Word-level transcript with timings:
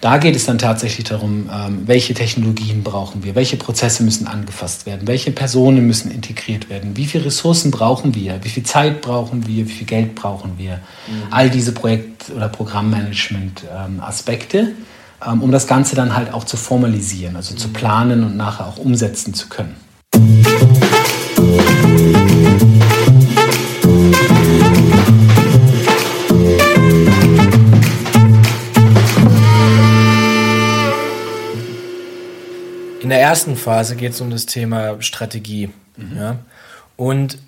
Da 0.00 0.16
geht 0.16 0.34
es 0.34 0.46
dann 0.46 0.56
tatsächlich 0.56 1.06
darum, 1.06 1.50
ähm, 1.52 1.82
welche 1.84 2.14
Technologien 2.14 2.82
brauchen 2.82 3.22
wir, 3.22 3.34
welche 3.34 3.58
Prozesse 3.58 4.02
müssen 4.02 4.26
angefasst 4.26 4.86
werden, 4.86 5.06
welche 5.06 5.30
Personen 5.30 5.86
müssen 5.86 6.10
integriert 6.10 6.70
werden, 6.70 6.96
wie 6.96 7.04
viele 7.04 7.26
Ressourcen 7.26 7.70
brauchen 7.70 8.14
wir, 8.14 8.42
wie 8.42 8.48
viel 8.48 8.62
Zeit 8.62 9.02
brauchen 9.02 9.46
wir, 9.46 9.66
wie 9.66 9.70
viel 9.70 9.86
Geld 9.86 10.14
brauchen 10.14 10.52
wir. 10.56 10.80
Mhm. 11.06 11.24
All 11.30 11.50
diese 11.50 11.72
Projekt- 11.72 12.30
oder 12.34 12.48
Programmmanagement-Aspekte, 12.48 14.58
ähm, 14.58 14.76
ähm, 15.26 15.42
um 15.42 15.52
das 15.52 15.66
Ganze 15.66 15.96
dann 15.96 16.16
halt 16.16 16.32
auch 16.32 16.44
zu 16.44 16.56
formalisieren, 16.56 17.36
also 17.36 17.54
zu 17.54 17.68
mhm. 17.68 17.74
planen 17.74 18.24
und 18.24 18.38
nachher 18.38 18.68
auch 18.68 18.78
umsetzen 18.78 19.34
zu 19.34 19.50
können. 19.50 19.76
In 33.10 33.16
der 33.16 33.22
ersten 33.22 33.56
Phase 33.56 33.96
geht 33.96 34.12
es 34.12 34.20
um 34.20 34.30
das 34.30 34.46
Thema 34.46 35.02
Strategie. 35.02 35.70
Mhm. 35.96 36.16
Ja? 36.16 36.38
Und 36.96 37.38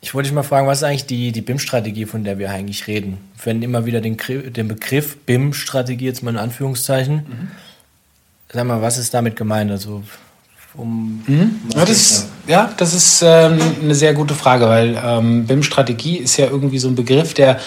ich 0.00 0.14
wollte 0.14 0.28
dich 0.28 0.34
mal 0.34 0.42
fragen, 0.42 0.66
was 0.66 0.78
ist 0.78 0.82
eigentlich 0.82 1.06
die, 1.06 1.30
die 1.30 1.42
BIM-Strategie, 1.42 2.06
von 2.06 2.24
der 2.24 2.40
wir 2.40 2.50
eigentlich 2.50 2.88
reden? 2.88 3.18
Wir 3.34 3.42
verwenden 3.42 3.62
immer 3.62 3.86
wieder 3.86 4.00
den, 4.00 4.16
den 4.16 4.66
Begriff 4.66 5.18
BIM-Strategie, 5.18 6.06
jetzt 6.06 6.24
mal 6.24 6.32
in 6.32 6.38
Anführungszeichen. 6.38 7.14
Mhm. 7.14 7.48
Sag 8.52 8.66
mal, 8.66 8.82
was 8.82 8.98
ist 8.98 9.14
damit 9.14 9.36
gemeint? 9.36 9.70
Also, 9.70 10.02
um 10.74 11.22
mhm. 11.24 11.60
ja, 11.72 11.84
das, 11.84 12.26
ja, 12.48 12.74
das 12.76 12.92
ist 12.92 13.22
ähm, 13.22 13.60
eine 13.80 13.94
sehr 13.94 14.14
gute 14.14 14.34
Frage, 14.34 14.66
weil 14.66 15.00
ähm, 15.04 15.46
BIM-Strategie 15.46 16.16
ist 16.16 16.36
ja 16.36 16.46
irgendwie 16.46 16.80
so 16.80 16.88
ein 16.88 16.96
Begriff, 16.96 17.32
der 17.32 17.60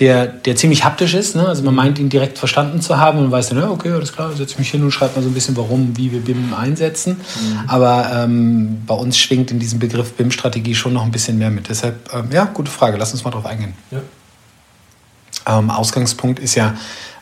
der, 0.00 0.26
der 0.26 0.56
ziemlich 0.56 0.84
haptisch 0.84 1.12
ist. 1.12 1.36
Ne? 1.36 1.46
Also 1.46 1.62
man 1.62 1.74
meint 1.74 1.98
ihn 1.98 2.08
direkt 2.08 2.38
verstanden 2.38 2.80
zu 2.80 2.96
haben 2.96 3.18
und 3.18 3.30
weiß 3.30 3.50
dann, 3.50 3.58
ja, 3.58 3.70
okay, 3.70 3.92
alles 3.92 4.14
klar, 4.14 4.32
setze 4.32 4.58
mich 4.58 4.70
hin 4.70 4.82
und 4.82 4.90
schreibe 4.90 5.16
mal 5.16 5.22
so 5.22 5.28
ein 5.28 5.34
bisschen, 5.34 5.56
warum, 5.58 5.96
wie 5.96 6.10
wir 6.10 6.20
BIM 6.20 6.54
einsetzen. 6.54 7.18
Mhm. 7.18 7.68
Aber 7.68 8.10
ähm, 8.12 8.82
bei 8.86 8.94
uns 8.94 9.18
schwingt 9.18 9.50
in 9.50 9.58
diesem 9.58 9.78
Begriff 9.78 10.14
BIM-Strategie 10.14 10.74
schon 10.74 10.94
noch 10.94 11.04
ein 11.04 11.10
bisschen 11.10 11.36
mehr 11.38 11.50
mit. 11.50 11.68
Deshalb, 11.68 12.12
ähm, 12.14 12.30
ja, 12.32 12.46
gute 12.46 12.70
Frage, 12.70 12.96
lass 12.96 13.12
uns 13.12 13.24
mal 13.24 13.30
drauf 13.30 13.44
eingehen. 13.44 13.74
Ja. 13.90 15.58
Ähm, 15.58 15.70
Ausgangspunkt 15.70 16.38
ist 16.38 16.54
ja 16.54 16.74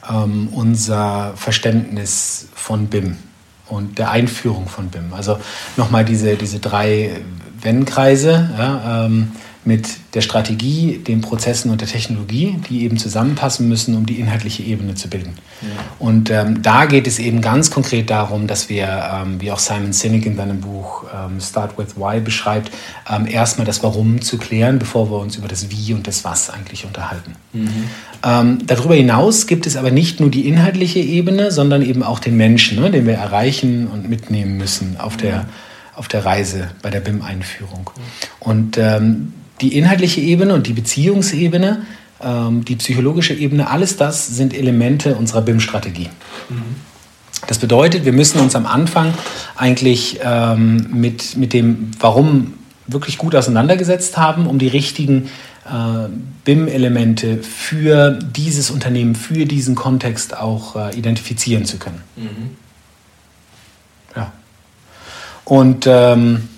ähm, 0.08 0.48
unser 0.52 1.32
Verständnis 1.34 2.46
von 2.54 2.86
BIM 2.86 3.16
und 3.66 3.98
der 3.98 4.12
Einführung 4.12 4.68
von 4.68 4.88
BIM. 4.88 5.12
Also 5.12 5.38
nochmal 5.76 6.04
diese, 6.04 6.36
diese 6.36 6.60
drei 6.60 7.20
Wenn-Kreise. 7.60 8.50
Ja, 8.56 9.06
ähm, 9.06 9.32
mit 9.68 10.14
der 10.14 10.22
Strategie, 10.22 10.98
den 11.06 11.20
Prozessen 11.20 11.70
und 11.70 11.82
der 11.82 11.88
Technologie, 11.88 12.56
die 12.70 12.84
eben 12.84 12.96
zusammenpassen 12.96 13.68
müssen, 13.68 13.94
um 13.94 14.06
die 14.06 14.18
inhaltliche 14.18 14.62
Ebene 14.62 14.94
zu 14.94 15.08
bilden. 15.08 15.34
Ja. 15.60 15.68
Und 15.98 16.30
ähm, 16.30 16.62
da 16.62 16.86
geht 16.86 17.06
es 17.06 17.18
eben 17.18 17.42
ganz 17.42 17.70
konkret 17.70 18.08
darum, 18.08 18.46
dass 18.46 18.70
wir, 18.70 18.86
ähm, 18.88 19.40
wie 19.42 19.52
auch 19.52 19.58
Simon 19.58 19.92
Sinek 19.92 20.24
in 20.24 20.36
seinem 20.36 20.62
Buch 20.62 21.04
ähm, 21.14 21.38
Start 21.38 21.76
with 21.76 21.96
Why 21.96 22.20
beschreibt, 22.20 22.72
ähm, 23.10 23.26
erstmal 23.26 23.66
das 23.66 23.82
Warum 23.82 24.22
zu 24.22 24.38
klären, 24.38 24.78
bevor 24.78 25.10
wir 25.10 25.18
uns 25.18 25.36
über 25.36 25.48
das 25.48 25.70
Wie 25.70 25.92
und 25.92 26.06
das 26.06 26.24
Was 26.24 26.48
eigentlich 26.48 26.86
unterhalten. 26.86 27.36
Mhm. 27.52 27.84
Ähm, 28.24 28.58
darüber 28.66 28.94
hinaus 28.94 29.46
gibt 29.46 29.66
es 29.66 29.76
aber 29.76 29.90
nicht 29.90 30.18
nur 30.18 30.30
die 30.30 30.48
inhaltliche 30.48 31.00
Ebene, 31.00 31.52
sondern 31.52 31.82
eben 31.82 32.02
auch 32.02 32.20
den 32.20 32.38
Menschen, 32.38 32.80
ne, 32.80 32.90
den 32.90 33.06
wir 33.06 33.14
erreichen 33.14 33.86
und 33.86 34.08
mitnehmen 34.08 34.56
müssen 34.56 34.96
auf 34.98 35.18
der, 35.18 35.44
auf 35.94 36.08
der 36.08 36.24
Reise 36.24 36.70
bei 36.80 36.88
der 36.88 37.00
BIM-Einführung. 37.00 37.90
Und 38.40 38.78
ähm, 38.78 39.34
die 39.60 39.76
inhaltliche 39.76 40.20
Ebene 40.20 40.54
und 40.54 40.66
die 40.66 40.72
Beziehungsebene, 40.72 41.82
ähm, 42.20 42.64
die 42.64 42.76
psychologische 42.76 43.34
Ebene, 43.34 43.70
alles 43.70 43.96
das 43.96 44.26
sind 44.26 44.54
Elemente 44.54 45.14
unserer 45.14 45.42
BIM-Strategie. 45.42 46.08
Mhm. 46.48 46.76
Das 47.46 47.58
bedeutet, 47.58 48.04
wir 48.04 48.12
müssen 48.12 48.40
uns 48.40 48.56
am 48.56 48.66
Anfang 48.66 49.14
eigentlich 49.56 50.18
ähm, 50.22 50.88
mit, 50.92 51.36
mit 51.36 51.52
dem 51.52 51.92
Warum 52.00 52.54
wirklich 52.86 53.18
gut 53.18 53.34
auseinandergesetzt 53.34 54.16
haben, 54.16 54.46
um 54.46 54.58
die 54.58 54.68
richtigen 54.68 55.28
äh, 55.66 56.08
BIM-Elemente 56.44 57.38
für 57.42 58.18
dieses 58.18 58.70
Unternehmen, 58.70 59.14
für 59.14 59.44
diesen 59.46 59.74
Kontext 59.74 60.36
auch 60.36 60.76
äh, 60.76 60.96
identifizieren 60.98 61.64
zu 61.64 61.78
können. 61.78 62.02
Mhm. 62.16 62.56
Ja. 64.16 64.32
Und 65.44 65.86
ähm, 65.86 66.48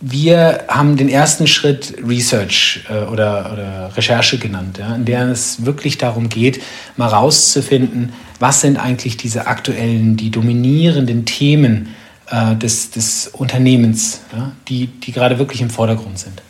wir 0.00 0.64
haben 0.68 0.96
den 0.96 1.10
ersten 1.10 1.46
Schritt 1.46 1.94
Research 2.06 2.84
äh, 2.88 3.04
oder, 3.04 3.52
oder, 3.52 3.96
Recherche 3.96 4.38
genannt, 4.38 4.78
ja, 4.78 4.94
in 4.94 5.04
der 5.04 5.28
es 5.28 5.64
wirklich 5.64 5.98
darum 5.98 6.28
geht, 6.28 6.62
mal 6.96 7.08
rauszufinden, 7.08 8.12
was 8.38 8.62
sind 8.62 8.78
eigentlich 8.78 9.16
diese 9.16 9.46
aktuellen, 9.46 10.16
die 10.16 10.30
dominierenden 10.30 11.26
Themen 11.26 11.94
äh, 12.30 12.56
des, 12.56 12.90
des 12.90 13.28
Unternehmens, 13.28 14.22
ja, 14.34 14.52
die, 14.68 14.86
die 14.86 15.12
gerade 15.12 15.38
wirklich 15.38 15.60
im 15.60 15.70
Vordergrund 15.70 16.18
sind. 16.18 16.42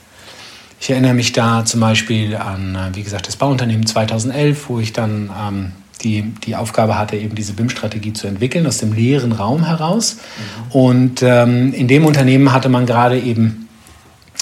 Ich 0.81 0.91
erinnere 0.91 1.15
mich 1.15 1.33
da 1.33 1.65
zum 1.65 1.81
Beispiel 1.81 2.37
an, 2.37 2.77
äh, 2.77 2.97
wie 2.97 3.03
gesagt, 3.03 3.27
das 3.27 3.37
Bauunternehmen 3.37 3.85
2011, 3.85 4.69
wo 4.69 4.79
ich 4.79 4.93
dann 4.93 5.31
ähm, 5.37 5.73
die, 6.03 6.23
die 6.45 6.57
Aufgabe 6.57 6.99
hatte, 6.99 7.17
eben 7.17 7.35
diese 7.35 7.53
BIM-Strategie 7.53 8.13
zu 8.13 8.27
entwickeln, 8.27 8.67
aus 8.67 8.79
dem 8.79 8.93
leeren 8.93 9.33
Raum 9.33 9.65
heraus. 9.65 10.17
Mhm. 10.17 10.73
Und 10.73 11.23
ähm, 11.23 11.73
in 11.75 11.89
dem 11.89 12.05
Unternehmen 12.05 12.53
hatte 12.53 12.69
man 12.69 12.87
gerade 12.87 13.19
eben 13.19 13.69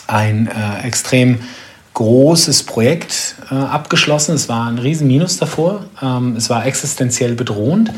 ein 0.07 0.49
äh, 0.49 0.87
extrem 0.87 1.39
großes 1.95 2.63
Projekt 2.63 3.35
äh, 3.51 3.55
abgeschlossen. 3.55 4.35
Es 4.35 4.49
war 4.49 4.69
ein 4.69 4.79
Riesenminus 4.79 5.39
davor. 5.39 5.87
Ähm, 6.01 6.37
es 6.37 6.49
war 6.49 6.65
existenziell 6.65 7.35
bedrohend. 7.35 7.91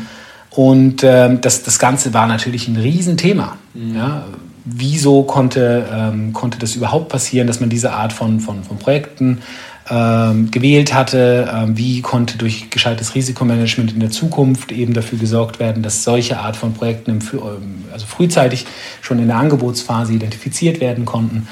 Und 0.49 1.03
ähm, 1.03 1.39
das, 1.41 1.63
das 1.63 1.79
Ganze 1.79 2.13
war 2.13 2.27
natürlich 2.27 2.67
ein 2.67 2.75
Riesenthema. 2.75 3.57
Mhm. 3.73 3.95
Ja, 3.95 4.25
wieso 4.65 5.23
konnte, 5.23 5.87
ähm, 5.91 6.33
konnte 6.33 6.59
das 6.59 6.75
überhaupt 6.75 7.09
passieren, 7.09 7.47
dass 7.47 7.59
man 7.59 7.69
diese 7.69 7.93
Art 7.93 8.13
von, 8.13 8.39
von, 8.39 8.63
von 8.63 8.77
Projekten 8.77 9.41
ähm, 9.91 10.51
gewählt 10.51 10.93
hatte, 10.93 11.51
ähm, 11.53 11.77
wie 11.77 12.01
konnte 12.01 12.37
durch 12.37 12.69
gescheites 12.69 13.13
Risikomanagement 13.13 13.91
in 13.91 13.99
der 13.99 14.09
Zukunft 14.09 14.71
eben 14.71 14.93
dafür 14.93 15.19
gesorgt 15.19 15.59
werden, 15.59 15.83
dass 15.83 16.05
solche 16.05 16.39
Art 16.39 16.55
von 16.55 16.73
Projekten 16.73 17.11
im, 17.11 17.19
ähm, 17.33 17.83
also 17.91 18.05
frühzeitig 18.05 18.65
schon 19.01 19.19
in 19.19 19.27
der 19.27 19.35
Angebotsphase 19.35 20.13
identifiziert 20.13 20.79
werden 20.79 21.03
konnten. 21.03 21.49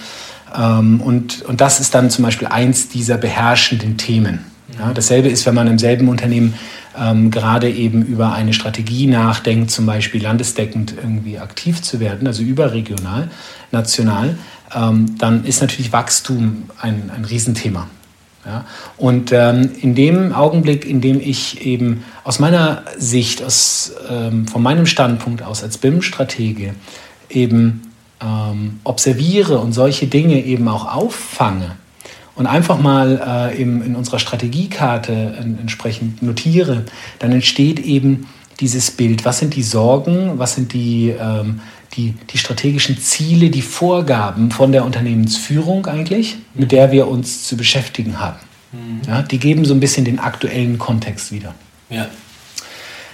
Ähm, 0.57 1.01
und, 1.01 1.41
und 1.41 1.59
das 1.59 1.81
ist 1.81 1.93
dann 1.93 2.09
zum 2.09 2.23
Beispiel 2.23 2.47
eins 2.47 2.87
dieser 2.87 3.17
beherrschenden 3.17 3.97
Themen. 3.97 4.45
Ja, 4.79 4.93
dasselbe 4.93 5.27
ist, 5.27 5.45
wenn 5.45 5.55
man 5.55 5.67
im 5.67 5.77
selben 5.77 6.07
Unternehmen 6.07 6.53
ähm, 6.97 7.31
gerade 7.31 7.69
eben 7.69 8.03
über 8.03 8.31
eine 8.31 8.53
Strategie 8.53 9.07
nachdenkt, 9.07 9.69
zum 9.69 9.85
Beispiel 9.85 10.23
landesdeckend 10.23 10.93
irgendwie 10.95 11.39
aktiv 11.39 11.81
zu 11.81 11.99
werden, 11.99 12.25
also 12.25 12.41
überregional, 12.43 13.29
national, 13.71 14.37
ähm, 14.73 15.17
dann 15.17 15.43
ist 15.43 15.59
natürlich 15.59 15.91
Wachstum 15.91 16.69
ein, 16.79 17.11
ein 17.13 17.25
Riesenthema. 17.25 17.87
Ja? 18.45 18.65
Und 18.97 19.31
ähm, 19.31 19.71
in 19.81 19.95
dem 19.95 20.33
Augenblick, 20.33 20.85
in 20.85 21.01
dem 21.01 21.19
ich 21.19 21.65
eben 21.65 22.03
aus 22.23 22.39
meiner 22.39 22.83
Sicht, 22.97 23.43
aus, 23.43 23.93
ähm, 24.09 24.47
von 24.47 24.61
meinem 24.61 24.85
Standpunkt 24.85 25.43
aus 25.43 25.63
als 25.63 25.77
BIM-Stratege 25.77 26.73
eben 27.29 27.93
ähm, 28.21 28.79
observiere 28.83 29.59
und 29.59 29.73
solche 29.73 30.07
Dinge 30.07 30.43
eben 30.43 30.67
auch 30.67 30.93
auffange 30.93 31.77
und 32.35 32.47
einfach 32.47 32.79
mal 32.79 33.51
äh, 33.53 33.61
in, 33.61 33.81
in 33.81 33.95
unserer 33.95 34.19
Strategiekarte 34.19 35.11
entsprechend 35.59 36.23
notiere, 36.23 36.85
dann 37.19 37.33
entsteht 37.33 37.79
eben 37.79 38.27
dieses 38.59 38.91
Bild. 38.91 39.25
Was 39.25 39.39
sind 39.39 39.55
die 39.55 39.63
Sorgen? 39.63 40.39
Was 40.39 40.55
sind 40.55 40.73
die, 40.73 41.09
ähm, 41.09 41.61
die, 41.93 42.13
die 42.31 42.37
strategischen 42.37 42.99
Ziele, 42.99 43.49
die 43.49 43.61
Vorgaben 43.61 44.51
von 44.51 44.71
der 44.71 44.85
Unternehmensführung 44.85 45.85
eigentlich, 45.87 46.37
mit 46.53 46.71
der 46.71 46.91
wir 46.91 47.07
uns 47.07 47.47
zu 47.47 47.57
beschäftigen 47.57 48.19
haben. 48.19 48.37
Mhm. 48.71 49.01
Ja, 49.07 49.21
die 49.21 49.39
geben 49.39 49.65
so 49.65 49.73
ein 49.73 49.79
bisschen 49.79 50.05
den 50.05 50.19
aktuellen 50.19 50.77
Kontext 50.77 51.31
wieder. 51.31 51.55
Ja. 51.89 52.07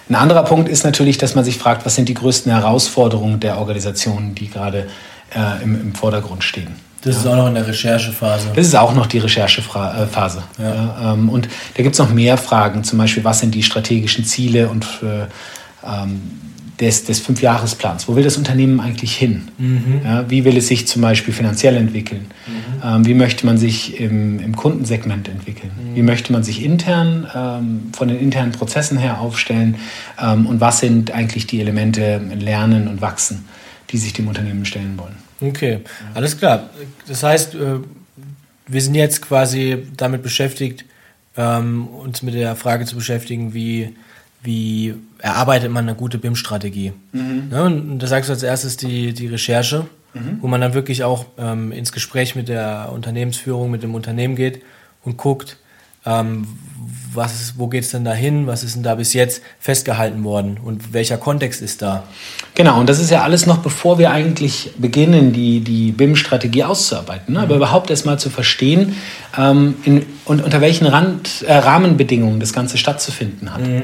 Ein 0.09 0.15
anderer 0.15 0.43
Punkt 0.43 0.69
ist 0.69 0.83
natürlich, 0.83 1.17
dass 1.17 1.33
man 1.33 1.43
sich 1.43 1.57
fragt, 1.57 1.85
was 1.85 1.95
sind 1.95 2.09
die 2.09 2.13
größten 2.13 2.51
Herausforderungen 2.51 3.39
der 3.39 3.57
Organisationen, 3.57 4.35
die 4.35 4.49
gerade 4.49 4.87
äh, 5.33 5.63
im, 5.63 5.79
im, 5.79 5.95
Vordergrund 5.95 6.43
stehen. 6.43 6.75
Das 7.01 7.15
ja. 7.15 7.21
ist 7.21 7.27
auch 7.27 7.35
noch 7.35 7.47
in 7.47 7.55
der 7.55 7.67
Recherchephase. 7.67 8.51
Das 8.53 8.67
ist 8.67 8.75
auch 8.75 8.93
noch 8.93 9.07
die 9.07 9.17
Recherchephase. 9.17 10.43
Ja. 10.59 10.75
Ja, 10.75 11.13
ähm, 11.13 11.29
und 11.29 11.47
da 11.75 11.83
gibt 11.83 11.95
es 11.95 11.99
noch 11.99 12.11
mehr 12.11 12.37
Fragen, 12.37 12.83
zum 12.83 12.99
Beispiel, 12.99 13.23
was 13.23 13.39
sind 13.39 13.55
die 13.55 13.63
strategischen 13.63 14.25
Ziele 14.25 14.69
und 14.69 14.85
äh, 15.01 15.25
ähm, 15.87 16.31
des, 16.79 17.05
des 17.05 17.19
Fünfjahresplans. 17.19 18.07
Wo 18.07 18.15
will 18.15 18.23
das 18.23 18.37
Unternehmen 18.37 18.79
eigentlich 18.79 19.15
hin? 19.15 19.47
Mhm. 19.57 20.01
Ja, 20.03 20.29
wie 20.29 20.43
will 20.43 20.57
es 20.57 20.67
sich 20.67 20.87
zum 20.87 21.01
Beispiel 21.01 21.33
finanziell 21.33 21.75
entwickeln? 21.77 22.27
Mhm. 22.47 22.81
Ähm, 22.83 23.05
wie 23.05 23.13
möchte 23.13 23.45
man 23.45 23.57
sich 23.57 23.99
im, 23.99 24.39
im 24.39 24.55
Kundensegment 24.55 25.29
entwickeln? 25.29 25.71
Mhm. 25.77 25.95
Wie 25.95 26.01
möchte 26.01 26.33
man 26.33 26.43
sich 26.43 26.63
intern 26.63 27.27
ähm, 27.33 27.81
von 27.93 28.09
den 28.09 28.19
internen 28.19 28.51
Prozessen 28.51 28.97
her 28.97 29.21
aufstellen? 29.21 29.75
Ähm, 30.21 30.45
und 30.47 30.59
was 30.59 30.79
sind 30.79 31.11
eigentlich 31.11 31.47
die 31.47 31.61
Elemente 31.61 32.21
Lernen 32.37 32.87
und 32.87 33.01
Wachsen, 33.01 33.45
die 33.91 33.97
sich 33.97 34.13
dem 34.13 34.27
Unternehmen 34.27 34.65
stellen 34.65 34.97
wollen? 34.97 35.15
Okay, 35.41 35.79
alles 36.13 36.37
klar. 36.37 36.69
Das 37.07 37.23
heißt, 37.23 37.55
äh, 37.55 37.79
wir 38.67 38.81
sind 38.81 38.95
jetzt 38.95 39.21
quasi 39.21 39.77
damit 39.95 40.23
beschäftigt, 40.23 40.85
ähm, 41.37 41.87
uns 41.87 42.21
mit 42.21 42.33
der 42.33 42.55
Frage 42.55 42.85
zu 42.85 42.95
beschäftigen, 42.95 43.53
wie 43.53 43.95
wie 44.43 44.95
erarbeitet 45.19 45.71
man 45.71 45.87
eine 45.87 45.97
gute 45.97 46.17
BIM-Strategie. 46.17 46.93
Mhm. 47.11 47.47
Ne, 47.49 47.63
und 47.63 47.99
da 47.99 48.07
sagst 48.07 48.29
du 48.29 48.33
als 48.33 48.43
erstes 48.43 48.77
die, 48.77 49.13
die 49.13 49.27
Recherche, 49.27 49.87
mhm. 50.13 50.39
wo 50.41 50.47
man 50.47 50.61
dann 50.61 50.73
wirklich 50.73 51.03
auch 51.03 51.25
ähm, 51.37 51.71
ins 51.71 51.91
Gespräch 51.91 52.35
mit 52.35 52.47
der 52.47 52.89
Unternehmensführung, 52.93 53.71
mit 53.71 53.83
dem 53.83 53.95
Unternehmen 53.95 54.35
geht 54.35 54.61
und 55.03 55.17
guckt, 55.17 55.57
ähm, 56.05 56.47
was 57.13 57.33
ist, 57.41 57.57
wo 57.57 57.67
geht 57.67 57.83
es 57.83 57.91
denn 57.91 58.03
dahin, 58.03 58.45
was 58.45 58.63
ist 58.63 58.75
denn 58.75 58.83
da 58.83 58.95
bis 58.95 59.13
jetzt 59.13 59.41
festgehalten 59.59 60.23
worden 60.23 60.59
und 60.63 60.93
welcher 60.93 61.17
Kontext 61.17 61.61
ist 61.61 61.81
da? 61.81 62.03
Genau, 62.53 62.79
und 62.79 62.87
das 62.87 62.99
ist 62.99 63.09
ja 63.09 63.23
alles 63.23 63.45
noch 63.45 63.59
bevor 63.59 63.97
wir 63.97 64.11
eigentlich 64.11 64.71
beginnen, 64.77 65.33
die, 65.33 65.61
die 65.61 65.91
BIM-Strategie 65.91 66.63
auszuarbeiten. 66.63 67.33
Ne? 67.33 67.39
Aber 67.39 67.55
mhm. 67.55 67.61
überhaupt 67.61 67.89
erstmal 67.89 68.19
zu 68.19 68.29
verstehen 68.29 68.95
ähm, 69.37 69.75
in, 69.83 70.05
und 70.25 70.43
unter 70.43 70.61
welchen 70.61 70.85
Rand, 70.85 71.43
äh, 71.47 71.53
Rahmenbedingungen 71.53 72.39
das 72.39 72.53
Ganze 72.53 72.77
stattzufinden 72.77 73.53
hat. 73.53 73.61
Mhm. 73.61 73.83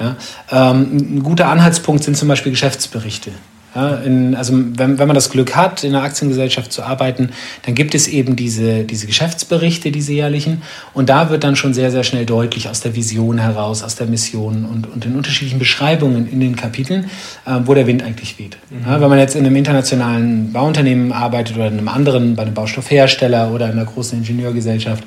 Ja? 0.00 0.16
Ähm, 0.50 1.16
ein 1.16 1.22
guter 1.22 1.48
Anhaltspunkt 1.48 2.04
sind 2.04 2.16
zum 2.16 2.28
Beispiel 2.28 2.52
Geschäftsberichte. 2.52 3.30
Ja, 3.74 3.94
in, 3.96 4.34
also 4.34 4.52
wenn, 4.52 4.98
wenn 4.98 5.06
man 5.06 5.14
das 5.14 5.30
Glück 5.30 5.54
hat, 5.54 5.84
in 5.84 5.94
einer 5.94 6.04
Aktiengesellschaft 6.04 6.72
zu 6.72 6.82
arbeiten, 6.82 7.30
dann 7.66 7.76
gibt 7.76 7.94
es 7.94 8.08
eben 8.08 8.34
diese, 8.34 8.82
diese 8.82 9.06
Geschäftsberichte, 9.06 9.92
diese 9.92 10.12
jährlichen. 10.12 10.62
Und 10.92 11.08
da 11.08 11.30
wird 11.30 11.44
dann 11.44 11.54
schon 11.54 11.72
sehr, 11.72 11.92
sehr 11.92 12.02
schnell 12.02 12.26
deutlich 12.26 12.68
aus 12.68 12.80
der 12.80 12.96
Vision 12.96 13.38
heraus, 13.38 13.84
aus 13.84 13.94
der 13.94 14.08
Mission 14.08 14.64
und, 14.64 14.92
und 14.92 15.04
den 15.04 15.14
unterschiedlichen 15.14 15.60
Beschreibungen 15.60 16.28
in 16.28 16.40
den 16.40 16.56
Kapiteln, 16.56 17.04
äh, 17.46 17.60
wo 17.64 17.74
der 17.74 17.86
Wind 17.86 18.02
eigentlich 18.02 18.40
weht. 18.40 18.56
Mhm. 18.70 18.90
Ja, 18.90 19.00
wenn 19.00 19.08
man 19.08 19.20
jetzt 19.20 19.36
in 19.36 19.46
einem 19.46 19.54
internationalen 19.54 20.52
Bauunternehmen 20.52 21.12
arbeitet 21.12 21.54
oder 21.54 21.68
in 21.68 21.78
einem 21.78 21.88
anderen, 21.88 22.34
bei 22.34 22.42
einem 22.42 22.54
Baustoffhersteller 22.54 23.52
oder 23.52 23.66
in 23.66 23.72
einer 23.72 23.84
großen 23.84 24.18
Ingenieurgesellschaft 24.18 25.04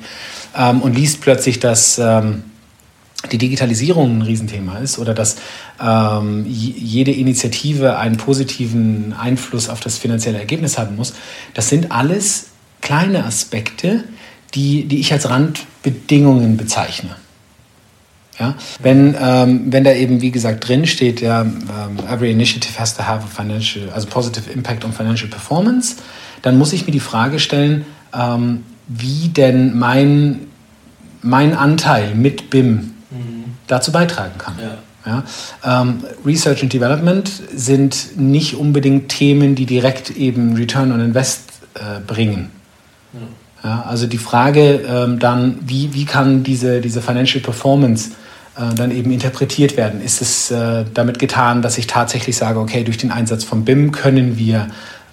ähm, 0.56 0.80
und 0.80 0.96
liest 0.96 1.20
plötzlich, 1.20 1.60
dass... 1.60 1.98
Ähm, 1.98 2.44
die 3.32 3.38
Digitalisierung 3.38 4.18
ein 4.18 4.22
Riesenthema 4.22 4.78
ist 4.78 4.98
oder 4.98 5.14
dass 5.14 5.36
ähm, 5.82 6.44
jede 6.46 7.10
Initiative 7.10 7.96
einen 7.98 8.16
positiven 8.16 9.12
Einfluss 9.12 9.68
auf 9.68 9.80
das 9.80 9.98
finanzielle 9.98 10.38
Ergebnis 10.38 10.78
haben 10.78 10.96
muss, 10.96 11.14
das 11.54 11.68
sind 11.68 11.90
alles 11.90 12.48
kleine 12.80 13.24
Aspekte, 13.24 14.04
die, 14.54 14.84
die 14.84 15.00
ich 15.00 15.12
als 15.12 15.28
Randbedingungen 15.28 16.56
bezeichne. 16.56 17.16
Ja? 18.38 18.54
Wenn, 18.80 19.16
ähm, 19.20 19.72
wenn 19.72 19.84
da 19.84 19.92
eben, 19.92 20.20
wie 20.20 20.30
gesagt, 20.30 20.68
drin 20.68 20.86
steht, 20.86 21.20
ja, 21.20 21.42
ähm, 21.42 21.98
every 22.10 22.30
initiative 22.30 22.78
has 22.78 22.96
to 22.96 23.04
have 23.04 23.24
a 23.24 23.26
financial, 23.26 23.90
also 23.90 24.06
positive 24.08 24.50
impact 24.50 24.84
on 24.84 24.92
financial 24.92 25.28
performance, 25.28 25.96
dann 26.42 26.58
muss 26.58 26.72
ich 26.72 26.86
mir 26.86 26.92
die 26.92 27.00
Frage 27.00 27.38
stellen, 27.38 27.86
ähm, 28.12 28.64
wie 28.86 29.28
denn 29.28 29.78
mein, 29.78 30.40
mein 31.22 31.54
Anteil 31.56 32.14
mit 32.14 32.50
BIM 32.50 32.93
dazu 33.66 33.92
beitragen 33.92 34.38
kann. 34.38 34.54
Ja. 34.60 34.78
Ja, 35.06 35.22
ähm, 35.64 36.02
Research 36.24 36.62
and 36.62 36.72
Development 36.72 37.30
sind 37.54 38.16
nicht 38.16 38.56
unbedingt 38.56 39.10
Themen, 39.10 39.54
die 39.54 39.66
direkt 39.66 40.10
eben 40.16 40.56
Return 40.56 40.92
on 40.92 41.00
Invest 41.00 41.50
äh, 41.74 42.00
bringen. 42.00 42.50
Ja. 43.12 43.68
ja. 43.68 43.82
also 43.82 44.06
die 44.06 44.16
Frage 44.16 44.80
ähm, 44.88 45.18
dann, 45.18 45.58
wie, 45.60 45.92
wie 45.92 46.06
kann 46.06 46.42
diese, 46.42 46.80
diese 46.80 47.02
Financial 47.02 47.42
Performance 47.42 48.12
äh, 48.56 48.74
dann 48.74 48.90
eben 48.90 49.10
interpretiert 49.10 49.76
werden? 49.76 50.00
Ist 50.00 50.22
es 50.22 50.50
äh, 50.50 50.86
damit 50.94 51.18
getan, 51.18 51.60
dass 51.60 51.76
ich 51.76 51.86
tatsächlich 51.86 52.36
sage, 52.36 52.58
okay, 52.58 52.82
durch 52.82 52.96
den 52.96 53.10
Einsatz 53.10 53.44
von 53.44 53.66
BIM 53.66 53.92
können 53.92 54.38
wir 54.38 54.68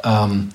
ähm, 0.06 0.52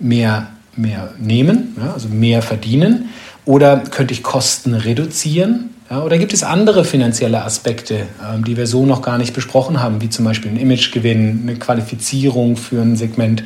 mehr, 0.00 0.48
mehr 0.74 1.12
nehmen, 1.16 1.76
also 1.94 2.08
mehr 2.08 2.42
verdienen? 2.42 3.10
Oder 3.44 3.78
könnte 3.78 4.14
ich 4.14 4.24
Kosten 4.24 4.74
reduzieren? 4.74 5.70
Ja, 5.90 6.02
oder 6.04 6.18
gibt 6.18 6.32
es 6.32 6.44
andere 6.44 6.84
finanzielle 6.84 7.42
Aspekte, 7.42 8.06
ähm, 8.24 8.44
die 8.44 8.56
wir 8.56 8.68
so 8.68 8.86
noch 8.86 9.02
gar 9.02 9.18
nicht 9.18 9.34
besprochen 9.34 9.80
haben, 9.82 10.00
wie 10.00 10.08
zum 10.08 10.24
Beispiel 10.24 10.52
ein 10.52 10.56
Imagegewinn, 10.56 11.40
eine 11.42 11.56
Qualifizierung 11.56 12.56
für 12.56 12.80
ein 12.80 12.94
Segment, 12.94 13.42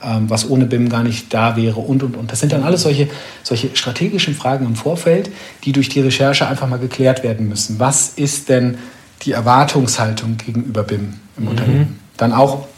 ähm, 0.00 0.30
was 0.30 0.48
ohne 0.48 0.66
BIM 0.66 0.90
gar 0.90 1.02
nicht 1.02 1.34
da 1.34 1.56
wäre 1.56 1.80
und, 1.80 2.04
und, 2.04 2.16
und. 2.16 2.30
Das 2.30 2.38
sind 2.38 2.52
dann 2.52 2.62
alles 2.62 2.82
solche, 2.82 3.08
solche 3.42 3.74
strategischen 3.74 4.34
Fragen 4.34 4.64
im 4.64 4.76
Vorfeld, 4.76 5.28
die 5.64 5.72
durch 5.72 5.88
die 5.88 6.00
Recherche 6.00 6.46
einfach 6.46 6.68
mal 6.68 6.78
geklärt 6.78 7.24
werden 7.24 7.48
müssen. 7.48 7.80
Was 7.80 8.10
ist 8.10 8.48
denn 8.48 8.78
die 9.22 9.32
Erwartungshaltung 9.32 10.36
gegenüber 10.36 10.84
BIM 10.84 11.14
im 11.36 11.42
mhm. 11.42 11.48
Unternehmen? 11.48 11.98
Dann 12.16 12.32
auch, 12.32 12.68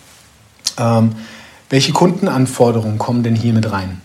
ähm, 0.79 1.13
welche 1.69 1.93
Kundenanforderungen 1.93 2.97
kommen 2.97 3.23
denn 3.23 3.35
hier 3.35 3.53
mit 3.53 3.71
rein? 3.71 4.01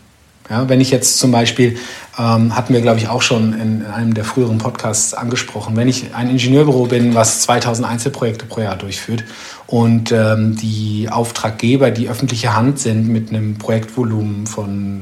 Ja, 0.49 0.69
wenn 0.69 0.79
ich 0.79 0.91
jetzt 0.91 1.17
zum 1.17 1.31
Beispiel, 1.31 1.77
ähm, 2.17 2.55
hatten 2.55 2.73
wir 2.73 2.81
glaube 2.81 2.99
ich 2.99 3.07
auch 3.07 3.21
schon 3.21 3.53
in 3.53 3.85
einem 3.85 4.13
der 4.13 4.25
früheren 4.25 4.57
Podcasts 4.57 5.13
angesprochen, 5.13 5.75
wenn 5.75 5.87
ich 5.87 6.15
ein 6.15 6.29
Ingenieurbüro 6.29 6.85
bin, 6.85 7.15
was 7.15 7.41
2000 7.41 7.87
Einzelprojekte 7.87 8.45
pro 8.45 8.61
Jahr 8.61 8.77
durchführt 8.77 9.23
und 9.67 10.11
ähm, 10.11 10.55
die 10.55 11.09
Auftraggeber 11.11 11.91
die 11.91 12.09
öffentliche 12.09 12.55
Hand 12.55 12.79
sind 12.79 13.07
mit 13.07 13.29
einem 13.29 13.57
Projektvolumen 13.57 14.47
von 14.47 15.01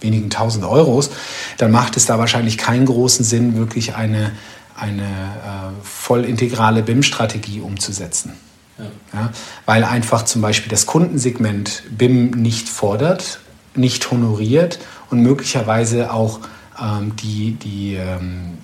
wenigen 0.00 0.30
tausend 0.30 0.64
Euros, 0.64 1.10
dann 1.58 1.70
macht 1.70 1.96
es 1.96 2.06
da 2.06 2.18
wahrscheinlich 2.18 2.58
keinen 2.58 2.86
großen 2.86 3.24
Sinn, 3.24 3.56
wirklich 3.56 3.94
eine, 3.94 4.32
eine 4.76 5.02
äh, 5.02 5.82
voll 5.82 6.24
integrale 6.24 6.82
BIM-Strategie 6.82 7.60
umzusetzen. 7.60 8.34
Ja. 8.78 8.84
Ja, 9.14 9.30
weil 9.64 9.84
einfach 9.84 10.26
zum 10.26 10.42
Beispiel 10.42 10.68
das 10.68 10.84
Kundensegment 10.84 11.82
BIM 11.90 12.30
nicht 12.32 12.68
fordert 12.68 13.40
nicht 13.76 14.10
honoriert 14.10 14.78
und 15.10 15.22
möglicherweise 15.22 16.12
auch 16.12 16.40
ähm, 16.80 17.14
die, 17.16 17.52
die 17.52 17.94
ähm, 17.94 18.58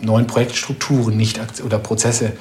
neuen 0.00 0.26
Projektstrukturen 0.26 1.16
nicht 1.16 1.40
oder 1.64 1.78
Prozesse 1.78 2.32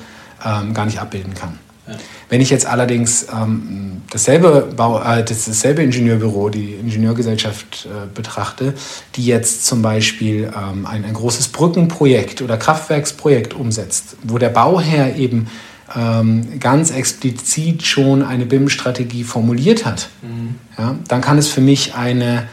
ähm, 0.46 0.74
gar 0.74 0.86
nicht 0.86 1.00
abbilden 1.00 1.34
kann. 1.34 1.60
Ja. 1.88 1.96
Wenn 2.30 2.42
ich 2.42 2.50
jetzt 2.50 2.68
allerdings 2.68 3.28
ähm, 3.34 4.04
dasselbe, 4.12 4.72
Bau, 4.76 5.02
äh, 5.02 5.24
dasselbe 5.24 5.82
Ingenieurbüro, 5.82 6.50
die 6.50 6.76
Ingenieurgesellschaft 6.76 7.88
äh, 7.88 8.08
betrachte, 8.14 8.76
die 9.16 9.26
jetzt 9.26 9.66
zum 9.66 9.82
Beispiel 9.82 10.52
ähm, 10.56 10.86
ein, 10.86 11.04
ein 11.04 11.14
großes 11.14 11.48
Brückenprojekt 11.50 12.42
oder 12.42 12.58
Kraftwerksprojekt 12.58 13.54
umsetzt, 13.54 14.18
wo 14.24 14.38
der 14.38 14.50
Bauherr 14.50 15.16
eben 15.16 15.48
ähm, 15.96 16.60
ganz 16.60 16.92
explizit 16.92 17.84
schon 17.84 18.22
eine 18.22 18.46
BIM-Strategie 18.46 19.24
formuliert 19.24 19.86
hat, 19.86 20.10
mhm. 20.22 20.56
ja, 20.78 20.96
dann 21.08 21.22
kann 21.22 21.40
es 21.40 21.48
für 21.48 21.62
mich 21.62 21.96
eine 21.96 22.48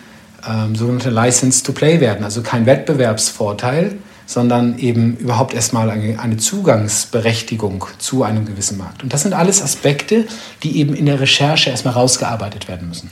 ähm, 0.49 0.75
sogenannte 0.75 1.11
License 1.11 1.63
to 1.63 1.73
Play 1.73 2.01
werden. 2.01 2.25
Also 2.25 2.43
kein 2.43 2.67
Wettbewerbsvorteil, 2.67 3.97
sondern 4.27 4.79
eben 4.79 5.17
überhaupt 5.17 5.55
erstmal 5.55 5.89
eine, 5.91 6.19
eine 6.19 6.37
Zugangsberechtigung 6.37 7.87
zu 7.99 8.25
einem 8.25 8.45
gewissen 8.45 8.77
Markt. 8.77 9.03
Und 9.03 9.13
das 9.13 9.23
sind 9.23 9.35
alles 9.35 9.63
Aspekte, 9.63 10.27
die 10.63 10.79
eben 10.79 10.95
in 10.95 11.07
der 11.07 11.21
Recherche 11.21 11.71
erstmal 11.71 11.95
rausgearbeitet 11.95 12.69
werden 12.69 12.89
müssen. 12.89 13.11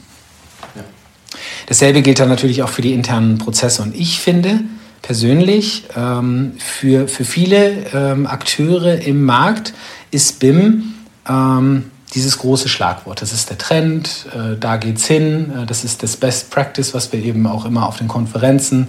Ja. 0.75 0.83
Dasselbe 1.67 2.03
gilt 2.03 2.19
dann 2.19 2.29
natürlich 2.29 2.63
auch 2.63 2.69
für 2.69 2.83
die 2.83 2.93
internen 2.93 3.39
Prozesse. 3.39 3.83
Und 3.83 3.95
ich 3.95 4.19
finde, 4.19 4.61
persönlich 5.03 5.85
ähm, 5.97 6.55
für, 6.59 7.07
für 7.09 7.25
viele 7.25 7.87
ähm, 7.93 8.27
Akteure 8.27 9.01
im 9.01 9.25
Markt 9.25 9.73
ist 10.11 10.41
BIM 10.41 10.95
ähm, 11.29 11.91
dieses 12.15 12.39
große 12.39 12.69
Schlagwort. 12.69 13.23
Das 13.23 13.33
ist 13.33 13.51
der 13.51 13.59
Trend, 13.59 14.27
äh, 14.33 14.57
da 14.59 14.77
geht's 14.77 15.07
hin, 15.07 15.53
äh, 15.63 15.67
das 15.67 15.85
ist 15.85 16.03
das 16.03 16.17
Best 16.17 16.51
Practice, 16.51 16.95
was 16.95 17.13
wir 17.13 17.23
eben 17.23 17.47
auch 17.47 17.65
immer 17.65 17.87
auf 17.87 17.97
den 17.97 18.09
Konferenzen 18.09 18.89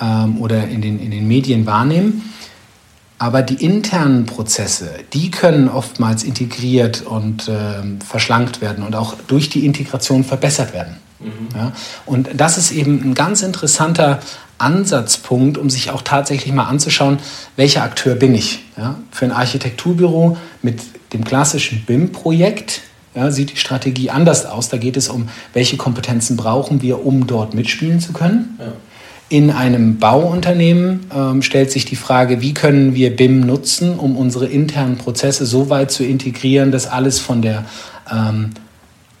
ähm, 0.00 0.40
oder 0.40 0.66
in 0.66 0.82
den, 0.82 0.98
in 1.00 1.10
den 1.10 1.28
Medien 1.28 1.66
wahrnehmen. 1.66 2.32
Aber 3.18 3.40
die 3.40 3.64
internen 3.64 4.26
Prozesse, 4.26 4.90
die 5.14 5.30
können 5.30 5.68
oftmals 5.68 6.22
integriert 6.22 7.02
und 7.02 7.48
äh, 7.48 7.82
verschlankt 8.06 8.60
werden 8.60 8.84
und 8.84 8.94
auch 8.94 9.14
durch 9.26 9.48
die 9.48 9.64
Integration 9.64 10.22
verbessert 10.22 10.74
werden. 10.74 10.96
Mhm. 11.20 11.48
Ja? 11.54 11.72
Und 12.04 12.28
das 12.34 12.58
ist 12.58 12.72
eben 12.72 13.00
ein 13.02 13.14
ganz 13.14 13.42
interessanter 13.42 14.20
Ansatzpunkt, 14.58 15.56
um 15.56 15.70
sich 15.70 15.90
auch 15.90 16.02
tatsächlich 16.02 16.52
mal 16.52 16.64
anzuschauen, 16.64 17.18
welcher 17.56 17.84
Akteur 17.84 18.16
bin 18.16 18.34
ich. 18.34 18.64
Ja? 18.76 18.96
Für 19.10 19.24
ein 19.24 19.32
Architekturbüro 19.32 20.36
mit 20.60 20.80
dem 21.16 21.24
klassischen 21.24 21.84
BIM-Projekt 21.86 22.82
ja, 23.14 23.30
sieht 23.30 23.52
die 23.52 23.56
Strategie 23.56 24.10
anders 24.10 24.44
aus. 24.44 24.68
Da 24.68 24.76
geht 24.76 24.96
es 24.96 25.08
um, 25.08 25.28
welche 25.54 25.76
Kompetenzen 25.76 26.36
brauchen 26.36 26.82
wir, 26.82 27.04
um 27.04 27.26
dort 27.26 27.54
mitspielen 27.54 27.98
zu 28.00 28.12
können. 28.12 28.56
Ja. 28.58 28.72
In 29.28 29.50
einem 29.50 29.98
Bauunternehmen 29.98 31.06
ähm, 31.12 31.42
stellt 31.42 31.72
sich 31.72 31.84
die 31.84 31.96
Frage, 31.96 32.42
wie 32.42 32.54
können 32.54 32.94
wir 32.94 33.16
BIM 33.16 33.40
nutzen, 33.40 33.98
um 33.98 34.16
unsere 34.16 34.46
internen 34.46 34.98
Prozesse 34.98 35.46
so 35.46 35.68
weit 35.68 35.90
zu 35.90 36.04
integrieren, 36.04 36.70
dass 36.70 36.86
alles 36.86 37.18
von 37.18 37.42
der 37.42 37.64
ähm, 38.12 38.50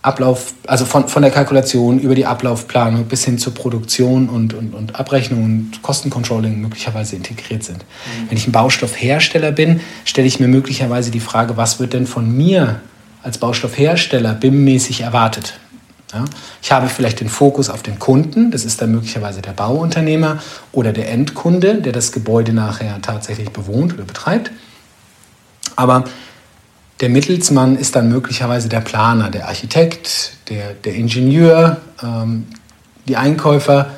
Ablauf, 0.06 0.54
also 0.68 0.84
von, 0.84 1.08
von 1.08 1.22
der 1.22 1.32
Kalkulation 1.32 1.98
über 1.98 2.14
die 2.14 2.26
Ablaufplanung 2.26 3.06
bis 3.06 3.24
hin 3.24 3.38
zur 3.38 3.54
Produktion 3.54 4.28
und, 4.28 4.54
und, 4.54 4.72
und 4.72 4.94
Abrechnung 5.00 5.42
und 5.42 5.82
Kostencontrolling 5.82 6.60
möglicherweise 6.60 7.16
integriert 7.16 7.64
sind. 7.64 7.78
Mhm. 7.78 8.30
Wenn 8.30 8.38
ich 8.38 8.46
ein 8.46 8.52
Baustoffhersteller 8.52 9.50
bin, 9.50 9.80
stelle 10.04 10.28
ich 10.28 10.38
mir 10.38 10.46
möglicherweise 10.46 11.10
die 11.10 11.18
Frage, 11.18 11.56
was 11.56 11.80
wird 11.80 11.92
denn 11.92 12.06
von 12.06 12.30
mir 12.30 12.80
als 13.24 13.38
Baustoffhersteller 13.38 14.34
BIM-mäßig 14.34 15.00
erwartet? 15.00 15.58
Ja? 16.14 16.24
Ich 16.62 16.70
habe 16.70 16.88
vielleicht 16.88 17.18
den 17.18 17.28
Fokus 17.28 17.68
auf 17.68 17.82
den 17.82 17.98
Kunden, 17.98 18.52
das 18.52 18.64
ist 18.64 18.80
dann 18.80 18.92
möglicherweise 18.92 19.42
der 19.42 19.54
Bauunternehmer 19.54 20.38
oder 20.70 20.92
der 20.92 21.10
Endkunde, 21.10 21.82
der 21.82 21.92
das 21.92 22.12
Gebäude 22.12 22.52
nachher 22.52 23.02
tatsächlich 23.02 23.50
bewohnt 23.50 23.94
oder 23.94 24.04
betreibt. 24.04 24.52
Aber 25.74 26.04
der 27.00 27.08
Mittelsmann 27.08 27.76
ist 27.76 27.96
dann 27.96 28.08
möglicherweise 28.08 28.68
der 28.68 28.80
Planer, 28.80 29.30
der 29.30 29.48
Architekt, 29.48 30.32
der, 30.48 30.72
der 30.72 30.94
Ingenieur, 30.94 31.78
ähm, 32.02 32.46
die 33.06 33.16
Einkäufer 33.16 33.90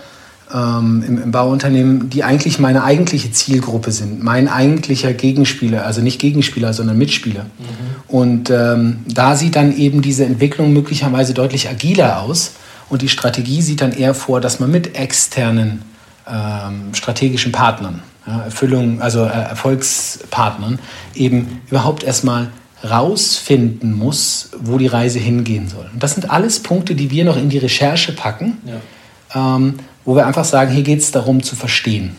ähm, 0.53 1.05
im, 1.07 1.23
im, 1.23 1.31
Bauunternehmen, 1.31 2.11
die 2.11 2.25
eigentlich 2.25 2.59
meine 2.59 2.83
eigentliche 2.83 3.31
Zielgruppe 3.31 3.93
sind, 3.93 4.23
mein 4.23 4.49
eigentlicher 4.49 5.13
Gegenspieler, 5.13 5.87
also 5.87 6.01
nicht 6.01 6.21
Gegenspieler, 6.21 6.73
sondern 6.73 6.99
Mitspieler. 6.99 7.45
Mhm. 7.45 7.69
Und 8.09 8.51
ähm, 8.51 9.01
da 9.07 9.37
sieht 9.37 9.57
dann 9.57 9.77
eben 9.77 10.03
diese 10.03 10.25
Entwicklung 10.25 10.73
möglicherweise 10.73 11.35
deutlich 11.35 11.69
agiler 11.69 12.23
aus 12.23 12.53
und 12.89 13.03
die 13.03 13.09
Strategie 13.09 13.63
sieht 13.63 13.81
dann 13.81 13.93
eher 13.93 14.15
vor, 14.15 14.41
dass 14.41 14.59
man 14.59 14.71
mit 14.71 14.99
externen 14.99 15.83
ähm, 16.27 16.95
strategischen 16.95 17.53
Partnern, 17.53 18.03
Erfüllung, 18.27 19.01
also 19.01 19.25
äh, 19.25 19.29
Erfolgspartnern, 19.29 20.79
eben 21.15 21.61
überhaupt 21.71 22.03
erstmal 22.03 22.49
rausfinden 22.85 23.93
muss, 23.93 24.51
wo 24.59 24.79
die 24.79 24.87
Reise 24.87 25.19
hingehen 25.19 25.69
soll. 25.69 25.89
Und 25.93 26.03
das 26.03 26.15
sind 26.15 26.31
alles 26.31 26.63
Punkte, 26.63 26.95
die 26.95 27.11
wir 27.11 27.25
noch 27.25 27.37
in 27.37 27.49
die 27.49 27.59
Recherche 27.59 28.13
packen, 28.13 28.59
ja. 28.65 29.57
ähm, 29.57 29.75
wo 30.05 30.15
wir 30.15 30.27
einfach 30.27 30.45
sagen, 30.45 30.73
hier 30.73 30.83
geht 30.83 31.01
es 31.01 31.11
darum 31.11 31.43
zu 31.43 31.57
verstehen. 31.57 32.17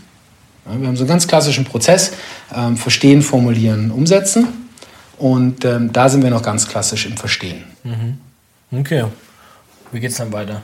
Ja, 0.65 0.79
wir 0.79 0.87
haben 0.87 0.95
so 0.95 1.03
einen 1.03 1.09
ganz 1.09 1.27
klassischen 1.27 1.65
Prozess, 1.65 2.13
ähm, 2.53 2.77
verstehen, 2.77 3.21
formulieren, 3.21 3.91
umsetzen. 3.91 4.47
Und 5.17 5.65
ähm, 5.65 5.91
da 5.91 6.09
sind 6.09 6.23
wir 6.23 6.29
noch 6.29 6.43
ganz 6.43 6.67
klassisch 6.67 7.05
im 7.05 7.17
Verstehen. 7.17 7.63
Mhm. 7.83 8.17
Okay. 8.79 9.05
Wie 9.91 9.99
geht 9.99 10.11
es 10.11 10.17
dann 10.17 10.31
weiter? 10.31 10.61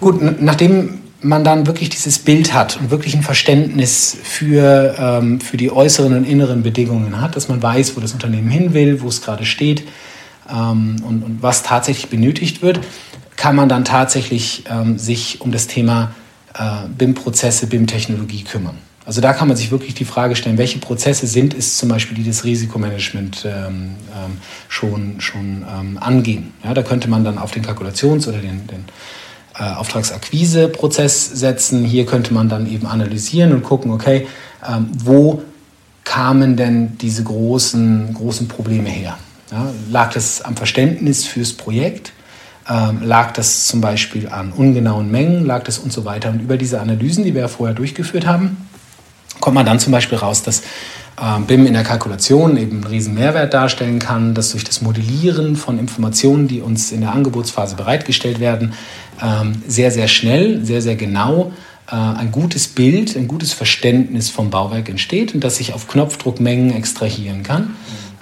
Gut, 0.00 0.40
nachdem 0.40 1.00
man 1.26 1.44
dann 1.44 1.66
wirklich 1.66 1.88
dieses 1.88 2.18
Bild 2.18 2.54
hat 2.54 2.78
und 2.78 2.90
wirklich 2.90 3.14
ein 3.14 3.22
Verständnis 3.22 4.16
für, 4.22 4.94
ähm, 4.98 5.40
für 5.40 5.56
die 5.56 5.70
äußeren 5.70 6.14
und 6.14 6.24
inneren 6.24 6.62
Bedingungen 6.62 7.20
hat, 7.20 7.36
dass 7.36 7.48
man 7.48 7.62
weiß, 7.62 7.96
wo 7.96 8.00
das 8.00 8.12
Unternehmen 8.12 8.48
hin 8.48 8.74
will, 8.74 9.02
wo 9.02 9.08
es 9.08 9.22
gerade 9.22 9.44
steht 9.44 9.86
ähm, 10.50 10.96
und, 11.02 11.22
und, 11.22 11.42
was 11.42 11.62
tatsächlich 11.62 12.08
benötigt 12.08 12.62
wird, 12.62 12.80
kann 13.36 13.56
man 13.56 13.68
dann 13.68 13.84
tatsächlich 13.84 14.64
ähm, 14.70 14.98
sich 14.98 15.40
um 15.40 15.52
das 15.52 15.66
Thema 15.66 16.12
äh, 16.54 16.88
BIM-Prozesse, 16.96 17.66
BIM-Technologie 17.66 18.44
kümmern. 18.44 18.78
Also 19.04 19.20
da 19.20 19.32
kann 19.32 19.46
man 19.46 19.56
sich 19.56 19.70
wirklich 19.70 19.94
die 19.94 20.04
Frage 20.04 20.34
stellen, 20.34 20.58
welche 20.58 20.80
Prozesse 20.80 21.28
sind 21.28 21.54
es 21.54 21.78
zum 21.78 21.88
Beispiel, 21.88 22.16
die 22.16 22.24
das 22.24 22.42
Risikomanagement 22.42 23.44
ähm, 23.44 23.94
ähm, 24.12 24.38
schon, 24.68 25.20
schon 25.20 25.64
ähm, 25.68 25.98
angehen. 26.00 26.52
Ja, 26.64 26.74
da 26.74 26.82
könnte 26.82 27.08
man 27.08 27.22
dann 27.22 27.38
auf 27.38 27.52
den 27.52 27.64
Kalkulations- 27.64 28.26
oder 28.26 28.38
den, 28.38 28.66
den 28.66 28.84
äh, 29.58 29.62
Auftragsakquise-Prozess 29.62 31.30
setzen. 31.30 31.84
Hier 31.84 32.06
könnte 32.06 32.34
man 32.34 32.48
dann 32.48 32.70
eben 32.70 32.86
analysieren 32.86 33.52
und 33.52 33.62
gucken, 33.62 33.90
okay, 33.90 34.26
ähm, 34.68 34.90
wo 35.04 35.42
kamen 36.04 36.56
denn 36.56 36.98
diese 36.98 37.24
großen, 37.24 38.14
großen 38.14 38.48
Probleme 38.48 38.88
her? 38.88 39.18
Ja, 39.50 39.72
lag 39.90 40.12
das 40.12 40.42
am 40.42 40.56
Verständnis 40.56 41.24
fürs 41.24 41.52
Projekt? 41.52 42.12
Ähm, 42.68 43.02
lag 43.02 43.32
das 43.32 43.66
zum 43.68 43.80
Beispiel 43.80 44.28
an 44.28 44.52
ungenauen 44.52 45.10
Mengen? 45.10 45.46
Lag 45.46 45.62
das 45.64 45.78
und 45.78 45.92
so 45.92 46.04
weiter? 46.04 46.30
Und 46.30 46.40
über 46.40 46.56
diese 46.56 46.80
Analysen, 46.80 47.24
die 47.24 47.34
wir 47.34 47.42
ja 47.42 47.48
vorher 47.48 47.74
durchgeführt 47.74 48.26
haben, 48.26 48.65
kommt 49.46 49.54
man 49.54 49.64
dann 49.64 49.78
zum 49.78 49.92
Beispiel 49.92 50.18
raus, 50.18 50.42
dass 50.42 50.62
äh, 51.18 51.38
BIM 51.46 51.66
in 51.66 51.74
der 51.74 51.84
Kalkulation 51.84 52.56
eben 52.56 52.78
einen 52.78 52.84
riesen 52.84 53.14
Mehrwert 53.14 53.54
darstellen 53.54 54.00
kann, 54.00 54.34
dass 54.34 54.50
durch 54.50 54.64
das 54.64 54.82
Modellieren 54.82 55.54
von 55.54 55.78
Informationen, 55.78 56.48
die 56.48 56.60
uns 56.60 56.90
in 56.90 57.00
der 57.00 57.12
Angebotsphase 57.12 57.76
bereitgestellt 57.76 58.40
werden, 58.40 58.72
ähm, 59.22 59.62
sehr, 59.68 59.92
sehr 59.92 60.08
schnell, 60.08 60.64
sehr, 60.64 60.82
sehr 60.82 60.96
genau 60.96 61.52
äh, 61.88 61.94
ein 61.94 62.32
gutes 62.32 62.66
Bild, 62.66 63.16
ein 63.16 63.28
gutes 63.28 63.52
Verständnis 63.52 64.30
vom 64.30 64.50
Bauwerk 64.50 64.88
entsteht 64.88 65.32
und 65.32 65.44
dass 65.44 65.60
ich 65.60 65.74
auf 65.74 65.86
Knopfdruck 65.86 66.40
Mengen 66.40 66.74
extrahieren 66.74 67.44
kann 67.44 67.76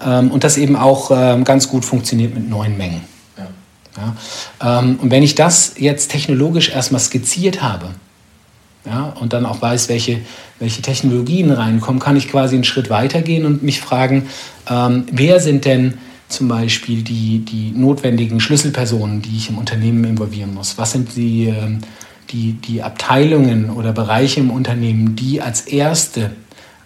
ähm, 0.04 0.30
und 0.30 0.44
das 0.44 0.58
eben 0.58 0.76
auch 0.76 1.10
ähm, 1.10 1.44
ganz 1.44 1.70
gut 1.70 1.86
funktioniert 1.86 2.34
mit 2.34 2.50
neuen 2.50 2.76
Mengen. 2.76 3.00
Ja. 3.38 4.14
Ja, 4.60 4.80
und 4.80 5.10
wenn 5.10 5.22
ich 5.22 5.36
das 5.36 5.76
jetzt 5.78 6.10
technologisch 6.10 6.68
erstmal 6.68 7.00
skizziert 7.00 7.62
habe, 7.62 7.94
ja, 8.86 9.14
und 9.20 9.32
dann 9.32 9.46
auch 9.46 9.62
weiß, 9.62 9.88
welche, 9.88 10.20
welche 10.58 10.82
Technologien 10.82 11.50
reinkommen, 11.50 12.00
kann 12.00 12.16
ich 12.16 12.28
quasi 12.28 12.54
einen 12.54 12.64
Schritt 12.64 12.90
weitergehen 12.90 13.46
und 13.46 13.62
mich 13.62 13.80
fragen, 13.80 14.26
ähm, 14.68 15.04
wer 15.10 15.40
sind 15.40 15.64
denn 15.64 15.94
zum 16.28 16.48
Beispiel 16.48 17.02
die, 17.02 17.38
die 17.38 17.72
notwendigen 17.74 18.40
Schlüsselpersonen, 18.40 19.22
die 19.22 19.36
ich 19.36 19.50
im 19.50 19.58
Unternehmen 19.58 20.04
involvieren 20.04 20.54
muss? 20.54 20.76
Was 20.76 20.92
sind 20.92 21.16
die, 21.16 21.46
ähm, 21.46 21.78
die, 22.30 22.54
die 22.54 22.82
Abteilungen 22.82 23.70
oder 23.70 23.92
Bereiche 23.92 24.40
im 24.40 24.50
Unternehmen, 24.50 25.16
die 25.16 25.40
als 25.40 25.62
erste 25.62 26.32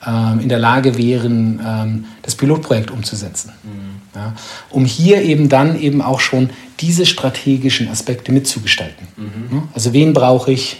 ähm, 0.06 0.40
in 0.40 0.48
der 0.48 0.58
Lage 0.58 0.96
wären, 0.98 1.60
ähm, 1.64 2.04
das 2.22 2.34
Pilotprojekt 2.34 2.90
umzusetzen? 2.90 3.52
Mhm. 3.64 3.98
Ja, 4.14 4.34
um 4.70 4.84
hier 4.84 5.22
eben 5.22 5.48
dann 5.48 5.78
eben 5.80 6.00
auch 6.00 6.20
schon 6.20 6.50
diese 6.80 7.06
strategischen 7.06 7.88
Aspekte 7.88 8.32
mitzugestalten. 8.32 9.06
Mhm. 9.16 9.62
Also 9.74 9.92
wen 9.92 10.12
brauche 10.12 10.50
ich? 10.52 10.78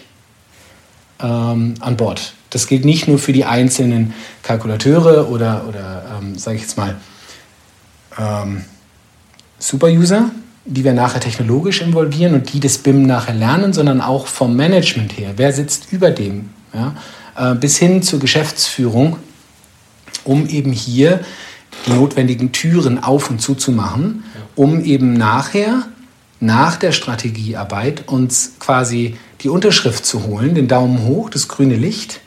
Ähm, 1.20 1.75
an 1.80 1.96
Bord. 1.96 2.34
Das 2.50 2.66
gilt 2.66 2.84
nicht 2.84 3.08
nur 3.08 3.18
für 3.18 3.32
die 3.32 3.44
einzelnen 3.44 4.14
Kalkulateure 4.42 5.28
oder, 5.30 5.66
oder 5.68 6.18
ähm, 6.18 6.38
sage 6.38 6.56
ich 6.56 6.62
jetzt 6.62 6.76
mal, 6.76 6.96
ähm, 8.18 8.64
Super-User, 9.58 10.30
die 10.64 10.84
wir 10.84 10.92
nachher 10.92 11.20
technologisch 11.20 11.80
involvieren 11.80 12.34
und 12.34 12.52
die 12.52 12.60
das 12.60 12.78
BIM 12.78 13.06
nachher 13.06 13.34
lernen, 13.34 13.72
sondern 13.72 14.00
auch 14.00 14.26
vom 14.26 14.56
Management 14.56 15.18
her. 15.18 15.32
Wer 15.37 15.52
sitzt 15.52 15.92
über 15.92 16.10
dem? 16.10 16.50
Ja? 16.72 16.94
Äh, 17.37 17.54
bis 17.54 17.78
hin 17.78 18.02
zur 18.02 18.20
Geschäftsführung, 18.20 19.16
um 20.25 20.46
eben 20.48 20.72
hier 20.72 21.20
die 21.87 21.92
notwendigen 21.92 22.52
Türen 22.52 23.02
auf 23.02 23.30
und 23.30 23.40
zu 23.40 23.54
zu 23.54 23.72
machen, 23.72 24.25
um 24.56 24.82
eben 24.84 25.12
nachher, 25.12 25.84
nach 26.40 26.76
der 26.76 26.92
Strategiearbeit, 26.92 28.09
uns 28.09 28.52
quasi 28.59 29.16
die 29.40 29.49
Unterschrift 29.49 30.07
zu 30.07 30.26
holen, 30.26 30.54
den 30.54 30.68
Daumen 30.68 31.04
hoch, 31.04 31.30
das 31.30 31.49
grüne 31.49 31.76
Licht, 31.76 32.21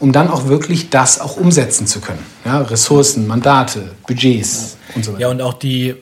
um 0.00 0.12
dann 0.12 0.28
auch 0.28 0.46
wirklich 0.48 0.90
das 0.90 1.20
auch 1.20 1.36
umsetzen 1.36 1.86
zu 1.86 2.00
können. 2.00 2.24
Ja, 2.44 2.60
Ressourcen, 2.60 3.26
Mandate, 3.26 3.94
Budgets 4.06 4.76
und 4.94 5.04
so 5.04 5.12
weiter. 5.12 5.20
Ja, 5.20 5.28
und 5.28 5.42
auch 5.42 5.54
die, 5.54 5.96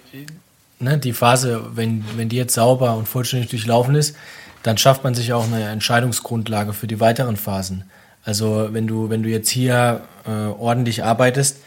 ne, 0.78 0.98
die 0.98 1.12
Phase, 1.12 1.62
wenn, 1.74 2.04
wenn 2.16 2.28
die 2.28 2.36
jetzt 2.36 2.54
sauber 2.54 2.96
und 2.96 3.08
vollständig 3.08 3.50
durchlaufen 3.50 3.94
ist, 3.94 4.16
dann 4.62 4.78
schafft 4.78 5.04
man 5.04 5.14
sich 5.14 5.32
auch 5.32 5.44
eine 5.44 5.68
Entscheidungsgrundlage 5.68 6.72
für 6.72 6.86
die 6.86 7.00
weiteren 7.00 7.36
Phasen. 7.36 7.84
Also 8.24 8.70
wenn 8.72 8.86
du, 8.86 9.08
wenn 9.08 9.22
du 9.22 9.28
jetzt 9.28 9.48
hier 9.48 10.02
äh, 10.26 10.30
ordentlich 10.30 11.04
arbeitest, 11.04 11.58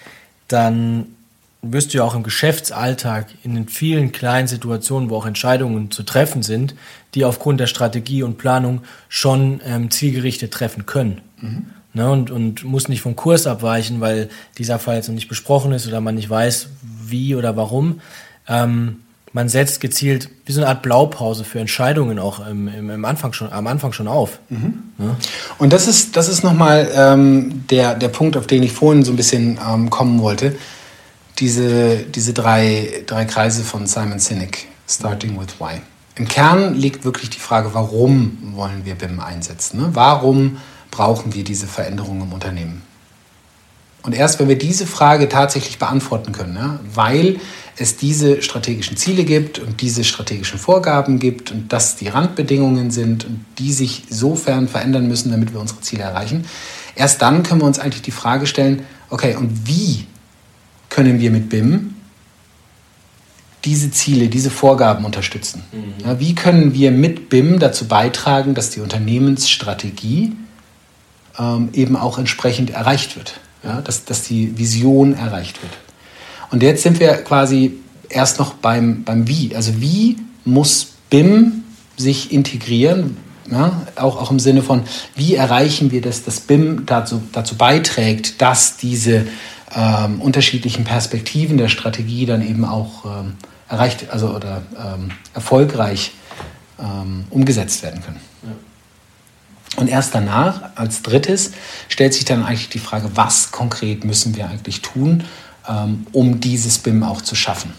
dann 0.50 1.16
wirst 1.62 1.94
du 1.94 1.98
ja 1.98 2.04
auch 2.04 2.16
im 2.16 2.24
Geschäftsalltag 2.24 3.28
in 3.44 3.54
den 3.54 3.68
vielen 3.68 4.12
kleinen 4.12 4.48
Situationen, 4.48 5.10
wo 5.10 5.18
auch 5.18 5.26
Entscheidungen 5.26 5.92
zu 5.92 6.04
treffen 6.04 6.42
sind, 6.42 6.76
die 7.16 7.26
aufgrund 7.26 7.60
der 7.60 7.68
Strategie 7.68 8.24
und 8.24 8.38
Planung 8.38 8.82
schon 9.10 9.60
ähm, 9.66 9.92
zielgerichtet 9.92 10.54
treffen 10.54 10.86
können. 10.86 11.22
Mhm. 11.42 11.66
Ne, 11.92 12.10
und, 12.10 12.30
und 12.30 12.64
muss 12.64 12.88
nicht 12.88 13.02
vom 13.02 13.16
Kurs 13.16 13.48
abweichen, 13.48 14.00
weil 14.00 14.30
dieser 14.60 14.78
Fall 14.78 14.98
jetzt 14.98 15.08
noch 15.08 15.16
nicht 15.16 15.28
besprochen 15.28 15.72
ist 15.72 15.88
oder 15.88 16.02
man 16.02 16.16
nicht 16.16 16.30
weiß, 16.30 16.70
wie 17.04 17.36
oder 17.36 17.58
warum. 17.58 18.00
Ähm, 18.48 18.98
man 19.34 19.50
setzt 19.50 19.82
gezielt 19.82 20.30
wie 20.46 20.52
so 20.52 20.62
eine 20.62 20.70
Art 20.70 20.84
Blaupause 20.84 21.44
für 21.44 21.60
Entscheidungen 21.60 22.20
auch 22.20 22.46
im, 22.48 22.68
im, 22.68 22.90
im 22.92 23.06
Anfang 23.06 23.34
schon, 23.34 23.52
am 23.52 23.66
Anfang 23.68 23.92
schon 23.92 24.08
auf. 24.08 24.40
Mhm. 24.50 24.84
Ja. 25.00 25.16
Und 25.58 25.74
das 25.74 25.88
ist, 25.88 26.16
das 26.16 26.30
ist 26.30 26.44
nochmal 26.44 26.90
ähm, 26.94 27.64
der, 27.70 27.96
der 27.96 28.10
Punkt, 28.10 28.38
auf 28.38 28.48
den 28.48 28.62
ich 28.62 28.72
vorhin 28.72 29.04
so 29.04 29.12
ein 29.12 29.18
bisschen 29.18 29.60
ähm, 29.68 29.90
kommen 29.90 30.22
wollte 30.22 30.56
diese, 31.40 31.98
diese 31.98 32.34
drei, 32.34 33.04
drei 33.06 33.26
Kreise 33.26 33.64
von 33.64 33.88
Simon 33.88 34.20
Sinek, 34.20 34.68
starting 34.88 35.40
with 35.40 35.60
why. 35.60 35.82
Im 36.16 36.28
Kern 36.28 36.76
liegt 36.76 37.06
wirklich 37.06 37.30
die 37.30 37.40
Frage, 37.40 37.74
warum 37.74 38.38
wollen 38.54 38.84
wir 38.84 38.96
BIM 38.96 39.20
einsetzen? 39.20 39.80
Ne? 39.80 39.90
Warum 39.94 40.58
brauchen 40.92 41.34
wir 41.34 41.44
diese 41.44 41.68
Veränderung 41.68 42.22
im 42.22 42.34
Unternehmen? 42.34 42.82
Und 44.02 44.16
erst 44.16 44.40
wenn 44.40 44.48
wir 44.48 44.58
diese 44.58 44.88
Frage 44.88 45.28
tatsächlich 45.30 45.78
beantworten 45.78 46.32
können, 46.32 46.56
ja, 46.56 46.80
weil 46.94 47.40
es 47.78 47.98
diese 47.98 48.42
strategischen 48.42 48.98
Ziele 48.98 49.24
gibt 49.24 49.60
und 49.60 49.82
diese 49.82 50.04
strategischen 50.04 50.58
Vorgaben 50.58 51.20
gibt 51.20 51.52
und 51.52 51.72
das 51.72 51.96
die 51.96 52.08
Randbedingungen 52.08 52.92
sind 52.92 53.26
und 53.26 53.46
die 53.58 53.72
sich 53.72 54.04
sofern 54.10 54.68
verändern 54.68 55.08
müssen, 55.08 55.32
damit 55.32 55.54
wir 55.54 55.60
unsere 55.60 55.82
Ziele 55.82 56.04
erreichen, 56.04 56.46
erst 56.96 57.22
dann 57.22 57.44
können 57.44 57.62
wir 57.62 57.68
uns 57.68 57.80
eigentlich 57.80 58.02
die 58.02 58.12
Frage 58.12 58.48
stellen, 58.48 58.86
okay, 59.10 59.36
und 59.36 59.68
wie 59.68 60.06
können 60.90 61.20
wir 61.20 61.32
mit 61.32 61.50
BIM 61.50 61.96
diese 63.66 63.92
Ziele, 63.92 64.30
diese 64.30 64.50
Vorgaben 64.50 65.06
unterstützen? 65.06 65.64
Mhm. 65.72 66.06
Ja, 66.06 66.20
wie 66.20 66.36
können 66.36 66.74
wir 66.74 66.92
mit 66.92 67.30
BIM 67.30 67.60
dazu 67.60 67.88
beitragen, 67.88 68.56
dass 68.56 68.70
die 68.70 68.80
Unternehmensstrategie 68.80 70.34
ähm, 71.38 71.70
eben 71.74 71.96
auch 71.96 72.18
entsprechend 72.18 72.72
erreicht 72.72 73.16
wird? 73.16 73.40
Ja, 73.64 73.82
dass, 73.82 74.06
dass 74.06 74.24
die 74.24 74.58
Vision 74.58 75.14
erreicht 75.14 75.62
wird. 75.62 75.74
Und 76.50 76.64
jetzt 76.64 76.84
sind 76.84 77.02
wir 77.02 77.14
quasi 77.16 77.74
erst 78.08 78.40
noch 78.40 78.54
beim, 78.54 79.04
beim 79.04 79.28
Wie. 79.28 79.56
Also 79.56 79.82
wie 79.82 80.18
muss 80.46 80.94
BIM 81.10 81.64
sich 81.98 82.32
integrieren? 82.32 83.18
Ja, 83.52 83.82
auch, 83.96 84.22
auch 84.22 84.32
im 84.32 84.40
Sinne 84.40 84.62
von, 84.62 84.84
wie 85.16 85.36
erreichen 85.36 85.92
wir 85.92 86.02
das, 86.02 86.24
dass 86.24 86.40
BIM 86.40 86.86
dazu, 86.86 87.22
dazu 87.32 87.56
beiträgt, 87.56 88.42
dass 88.42 88.78
diese 88.78 89.26
ähm, 89.76 90.22
unterschiedlichen 90.22 90.84
Perspektiven 90.84 91.58
der 91.58 91.70
Strategie 91.70 92.26
dann 92.26 92.48
eben 92.48 92.66
auch 92.66 93.06
ähm, 93.06 93.36
erreicht, 93.68 94.10
also 94.10 94.30
oder 94.30 94.64
ähm, 94.78 95.12
erfolgreich 95.34 96.12
ähm, 96.80 97.26
umgesetzt 97.30 97.84
werden 97.84 98.02
können. 98.02 98.20
Ja. 98.44 98.50
Und 99.78 99.88
erst 99.88 100.16
danach, 100.16 100.76
als 100.76 101.04
drittes, 101.04 101.52
stellt 101.88 102.14
sich 102.14 102.26
dann 102.26 102.44
eigentlich 102.44 102.70
die 102.70 102.80
Frage, 102.80 103.12
was 103.16 103.52
konkret 103.52 104.04
müssen 104.04 104.36
wir 104.36 104.50
eigentlich 104.50 104.82
tun, 104.82 105.24
ähm, 105.68 106.08
um 106.12 106.40
dieses 106.40 106.80
BIM 106.80 107.04
auch 107.04 107.22
zu 107.22 107.36
schaffen. 107.36 107.74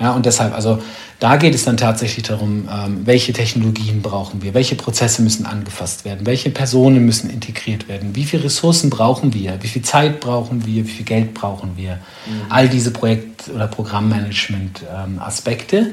Ja. 0.00 0.12
und 0.12 0.26
deshalb, 0.26 0.54
also 0.54 0.78
da 1.18 1.36
geht 1.36 1.54
es 1.54 1.64
dann 1.64 1.76
tatsächlich 1.76 2.26
darum, 2.26 2.68
ähm, 2.70 3.06
welche 3.06 3.32
Technologien 3.32 4.02
brauchen 4.02 4.42
wir, 4.42 4.52
welche 4.52 4.74
Prozesse 4.74 5.22
müssen 5.22 5.46
angefasst 5.46 6.04
werden, 6.04 6.26
welche 6.26 6.50
Personen 6.50 7.06
müssen 7.06 7.30
integriert 7.30 7.88
werden, 7.88 8.14
wie 8.14 8.24
viele 8.24 8.44
Ressourcen 8.44 8.90
brauchen 8.90 9.32
wir, 9.32 9.56
wie 9.62 9.68
viel 9.68 9.80
Zeit 9.82 10.20
brauchen 10.20 10.66
wir, 10.66 10.86
wie 10.86 10.90
viel 10.90 11.06
Geld 11.06 11.32
brauchen 11.34 11.76
wir. 11.76 12.00
Mhm. 12.26 12.42
All 12.50 12.68
diese 12.68 12.90
Projekt- 12.90 13.48
oder 13.48 13.66
Programmmanagement-Aspekte, 13.66 15.92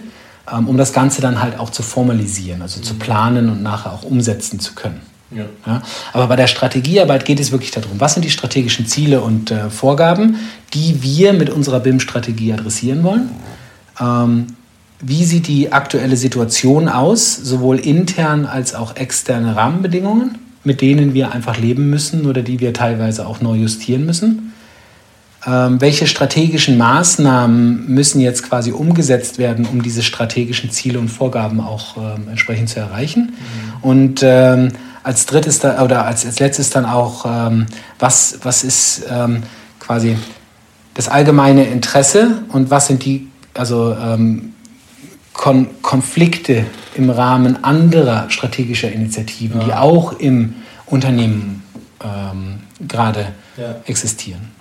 ähm, 0.52 0.68
um 0.68 0.76
das 0.78 0.92
Ganze 0.92 1.22
dann 1.22 1.42
halt 1.42 1.58
auch 1.58 1.70
zu 1.70 1.84
formalisieren, 1.84 2.62
also 2.62 2.80
mhm. 2.80 2.84
zu 2.84 2.96
planen 2.96 3.50
und 3.50 3.64
nachher 3.64 3.94
auch 3.94 4.04
umsetzen 4.04 4.60
zu 4.60 4.74
können. 4.74 5.00
Ja. 5.36 5.46
Ja, 5.66 5.82
aber 6.12 6.28
bei 6.28 6.36
der 6.36 6.48
Strategiearbeit 6.48 7.26
geht 7.26 7.40
es 7.40 7.52
wirklich 7.52 7.72
darum, 7.72 8.00
was 8.00 8.14
sind 8.14 8.24
die 8.24 8.30
strategischen 8.30 8.86
Ziele 8.86 9.22
und 9.22 9.52
äh, 9.52 9.70
Vorgaben, 9.70 10.38
die 10.74 11.02
wir 11.02 11.34
mit 11.34 11.50
unserer 11.50 11.80
BIM-Strategie 11.80 12.54
adressieren 12.54 13.04
wollen. 13.04 13.30
Ähm, 14.00 14.48
wie 15.06 15.26
sieht 15.26 15.48
die 15.48 15.74
aktuelle 15.74 16.16
Situation 16.16 16.88
aus, 16.88 17.36
sowohl 17.36 17.78
intern 17.78 18.46
als 18.46 18.74
auch 18.74 18.96
externe 18.96 19.56
Rahmenbedingungen, 19.56 20.38
mit 20.64 20.80
denen 20.80 21.14
wir 21.14 21.34
einfach 21.34 21.58
leben 21.58 21.90
müssen 21.90 22.26
oder 22.26 22.42
die 22.42 22.60
wir 22.62 22.74
teilweise 22.74 23.28
auch 23.28 23.42
neu 23.42 23.56
justieren 23.56 24.06
müssen? 24.06 24.54
Ähm, 25.46 25.82
welche 25.82 26.08
strategischen 26.08 26.78
Maßnahmen 26.78 27.94
müssen 27.94 28.22
jetzt 28.22 28.44
quasi 28.44 28.72
umgesetzt 28.72 29.40
werden, 29.40 29.66
um 29.66 29.84
diese 29.84 30.02
strategischen 30.02 30.72
Ziele 30.72 31.00
und 31.00 31.10
Vorgaben 31.10 31.60
auch 31.60 31.98
ähm, 31.98 32.30
entsprechend 32.30 32.70
zu 32.70 32.80
erreichen? 32.80 33.34
Mhm. 33.34 33.84
Und 33.84 34.22
ähm, 34.24 34.70
als 35.04 35.26
drittes 35.26 35.60
da, 35.60 35.84
oder 35.84 36.06
als, 36.06 36.26
als 36.26 36.40
letztes 36.40 36.70
dann 36.70 36.86
auch, 36.86 37.26
ähm, 37.28 37.66
was, 38.00 38.40
was 38.44 38.64
ist 38.64 39.04
ähm, 39.12 39.44
quasi 39.82 40.16
das 40.94 41.10
allgemeine 41.10 41.66
Interesse 41.66 42.44
und 42.48 42.70
was 42.70 42.88
sind 42.88 43.04
die 43.04 43.28
also, 43.54 43.96
ähm, 43.96 44.54
Kon 45.34 45.68
Konflikte 45.82 46.66
im 46.96 47.10
Rahmen 47.10 47.64
anderer 47.64 48.30
strategischer 48.30 48.92
Initiativen, 48.92 49.62
ja. 49.62 49.66
die 49.66 49.74
auch 49.74 50.14
im 50.14 50.56
Unternehmen 50.86 51.64
ähm, 52.04 52.60
gerade 52.88 53.30
ja. 53.58 53.76
existieren. 53.86 54.52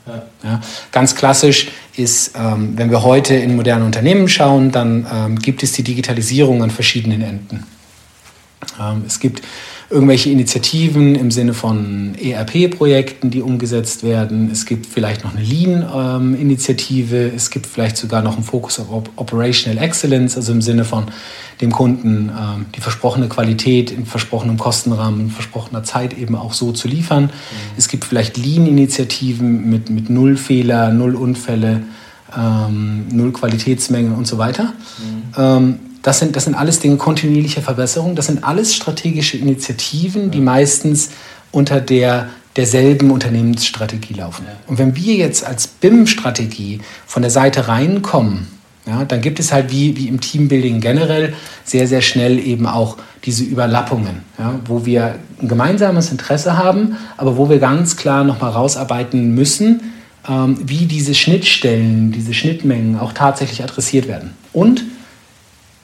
Ja. 0.43 0.61
Ganz 0.91 1.15
klassisch 1.15 1.69
ist, 1.97 2.33
ähm, 2.37 2.77
wenn 2.77 2.91
wir 2.91 3.03
heute 3.03 3.35
in 3.35 3.55
moderne 3.55 3.85
Unternehmen 3.85 4.29
schauen, 4.29 4.73
dann 4.73 5.07
ähm, 5.13 5.39
gibt 5.39 5.63
es 5.63 5.73
die 5.73 5.85
Digitalisierung 5.85 6.63
an 6.63 6.71
verschiedenen 6.71 7.23
Enden. 7.23 7.67
Ähm, 8.81 9.05
es 9.07 9.21
gibt 9.21 9.43
irgendwelche 9.93 10.31
Initiativen 10.31 11.15
im 11.15 11.31
Sinne 11.31 11.53
von 11.53 12.15
ERP-Projekten, 12.15 13.31
die 13.31 13.43
umgesetzt 13.43 14.03
werden. 14.03 14.51
Es 14.51 14.65
gibt 14.65 14.87
vielleicht 14.87 15.23
noch 15.23 15.35
eine 15.35 15.45
Lean-Initiative. 15.45 17.31
es 17.35 17.51
gibt 17.51 17.67
vielleicht 17.67 17.99
sogar 17.99 18.23
noch 18.23 18.35
einen 18.35 18.45
Fokus 18.45 18.81
auf 18.81 18.89
Operational 19.17 19.83
Excellence, 19.83 20.37
also 20.37 20.53
im 20.53 20.63
Sinne 20.63 20.85
von 20.85 21.05
dem 21.61 21.71
Kunden 21.71 22.31
ähm, 22.31 22.67
die 22.75 22.81
versprochene 22.81 23.29
Qualität 23.29 23.91
in 23.91 24.07
versprochenem 24.07 24.57
Kostenrahmen, 24.57 25.21
in 25.21 25.31
versprochener 25.31 25.85
Zeit 25.85 26.17
eben 26.17 26.35
auch 26.37 26.55
so 26.55 26.73
zu 26.73 26.89
liefern. 26.89 27.25
Mhm. 27.25 27.29
Es 27.77 27.89
gibt 27.89 28.05
vielleicht 28.05 28.39
Lean-Initiativen 28.39 29.69
mit, 29.69 29.91
mit 29.91 30.09
Null 30.09 30.37
Fehler, 30.37 30.91
Null 30.91 31.15
Unfälle, 31.15 31.83
ähm, 32.37 33.05
Null 33.13 33.33
Qualitätsmengen 33.33 34.15
und 34.15 34.27
so 34.27 34.39
weiter. 34.39 34.73
Mhm. 34.99 35.23
Ähm, 35.37 35.79
das 36.03 36.19
sind, 36.19 36.35
das 36.37 36.45
sind 36.45 36.55
alles 36.55 36.81
Dinge 36.81 36.97
kontinuierlicher 36.97 37.63
Verbesserung. 37.63 38.17
Das 38.17 38.27
sind 38.27 38.45
alles 38.45 38.75
strategische 38.75 39.37
Initiativen, 39.37 40.31
die 40.31 40.41
meistens 40.41 41.11
unter 41.53 41.81
der, 41.81 42.29
derselben 42.57 43.11
Unternehmensstrategie 43.11 44.15
laufen. 44.15 44.45
Und 44.67 44.79
wenn 44.79 44.97
wir 44.97 45.15
jetzt 45.15 45.47
als 45.47 45.69
BIM-Strategie 45.69 46.81
von 47.07 47.23
der 47.23 47.31
Seite 47.31 47.69
reinkommen, 47.69 48.49
ja, 48.85 49.05
dann 49.05 49.21
gibt 49.21 49.39
es 49.39 49.53
halt 49.53 49.71
wie, 49.71 49.97
wie 49.97 50.09
im 50.09 50.21
Teambuilding 50.21 50.81
generell 50.81 51.35
sehr, 51.63 51.87
sehr 51.87 52.03
schnell 52.03 52.41
eben 52.41 52.67
auch 52.67 52.97
diese 53.25 53.45
Überlappungen, 53.45 54.23
ja, 54.39 54.59
wo 54.67 54.85
wir 54.85 55.21
ein 55.41 55.47
gemeinsames 55.47 56.11
Interesse 56.11 56.59
haben, 56.59 56.97
aber 57.17 57.37
wo 57.37 57.49
wir 57.49 57.61
ganz 57.61 57.97
klar 57.97 58.25
nochmal 58.25 58.51
rausarbeiten 58.51 59.37
müssen, 59.37 59.93
ähm, 60.29 60.57
wie 60.65 60.87
diese 60.87 61.15
Schnittstellen, 61.15 62.11
diese 62.11 62.35
Schnittmengen 62.35 62.99
auch 62.99 63.13
tatsächlich 63.13 63.63
adressiert 63.63 64.09
werden. 64.09 64.33
Und 64.53 64.83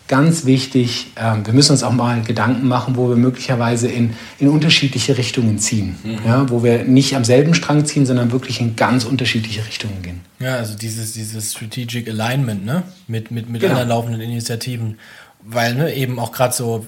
ganz 0.09 0.47
wichtig, 0.47 1.13
ähm, 1.17 1.47
wir 1.47 1.53
müssen 1.53 1.73
uns 1.73 1.83
auch 1.83 1.93
mal 1.93 2.23
Gedanken 2.23 2.67
machen, 2.67 2.97
wo 2.97 3.09
wir 3.09 3.17
möglicherweise 3.17 3.89
in, 3.89 4.15
in 4.39 4.49
unterschiedliche 4.49 5.17
Richtungen 5.17 5.59
ziehen. 5.59 5.97
Mhm. 6.03 6.19
Ja, 6.27 6.51
wo 6.51 6.65
wir 6.65 6.85
nicht 6.85 7.15
am 7.15 7.25
selben 7.25 7.55
Strang 7.55 7.85
ziehen, 7.85 8.07
sondern 8.07 8.33
wirklich 8.33 8.61
in 8.61 8.75
ganz 8.75 9.05
unterschiedliche 9.05 9.65
Richtungen 9.67 10.03
gehen. 10.03 10.21
Ja, 10.41 10.57
also 10.57 10.77
dieses, 10.77 11.13
dieses 11.13 11.53
Strategic 11.53 12.09
Alignment 12.09 12.65
ne? 12.65 12.83
mit, 13.07 13.31
mit, 13.31 13.49
mit 13.49 13.61
genau. 13.61 13.75
anderen 13.75 13.89
laufenden 13.91 14.21
Initiativen. 14.21 14.99
Weil 15.43 15.75
ne, 15.75 15.95
eben 15.95 16.19
auch 16.19 16.33
gerade 16.33 16.55
so, 16.55 16.87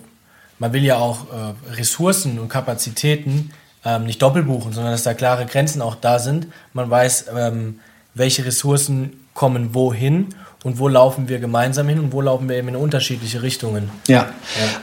man 0.58 0.72
will 0.72 0.82
ja 0.82 0.96
auch 0.96 1.26
äh, 1.30 1.74
Ressourcen 1.74 2.38
und 2.38 2.48
Kapazitäten 2.48 3.50
ähm, 3.84 4.06
nicht 4.06 4.20
doppelt 4.20 4.46
buchen, 4.46 4.72
sondern 4.72 4.92
dass 4.92 5.02
da 5.02 5.14
klare 5.14 5.46
Grenzen 5.46 5.82
auch 5.82 5.94
da 5.94 6.18
sind. 6.18 6.48
Man 6.72 6.90
weiß, 6.90 7.26
ähm, 7.36 7.80
welche 8.14 8.44
Ressourcen 8.44 9.12
kommen 9.40 9.72
wohin 9.72 10.26
und 10.64 10.78
wo 10.78 10.86
laufen 10.86 11.30
wir 11.30 11.38
gemeinsam 11.38 11.88
hin 11.88 11.98
und 11.98 12.12
wo 12.12 12.20
laufen 12.20 12.46
wir 12.50 12.56
eben 12.58 12.68
in 12.68 12.76
unterschiedliche 12.76 13.40
Richtungen. 13.40 13.88
Ja, 14.06 14.16
ja. 14.16 14.26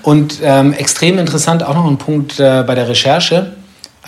und 0.01 0.39
ähm, 0.41 0.73
extrem 0.73 1.19
interessant 1.19 1.61
auch 1.61 1.75
noch 1.75 1.85
ein 1.85 1.99
Punkt 1.99 2.39
äh, 2.39 2.63
bei 2.65 2.73
der 2.73 2.89
Recherche 2.89 3.53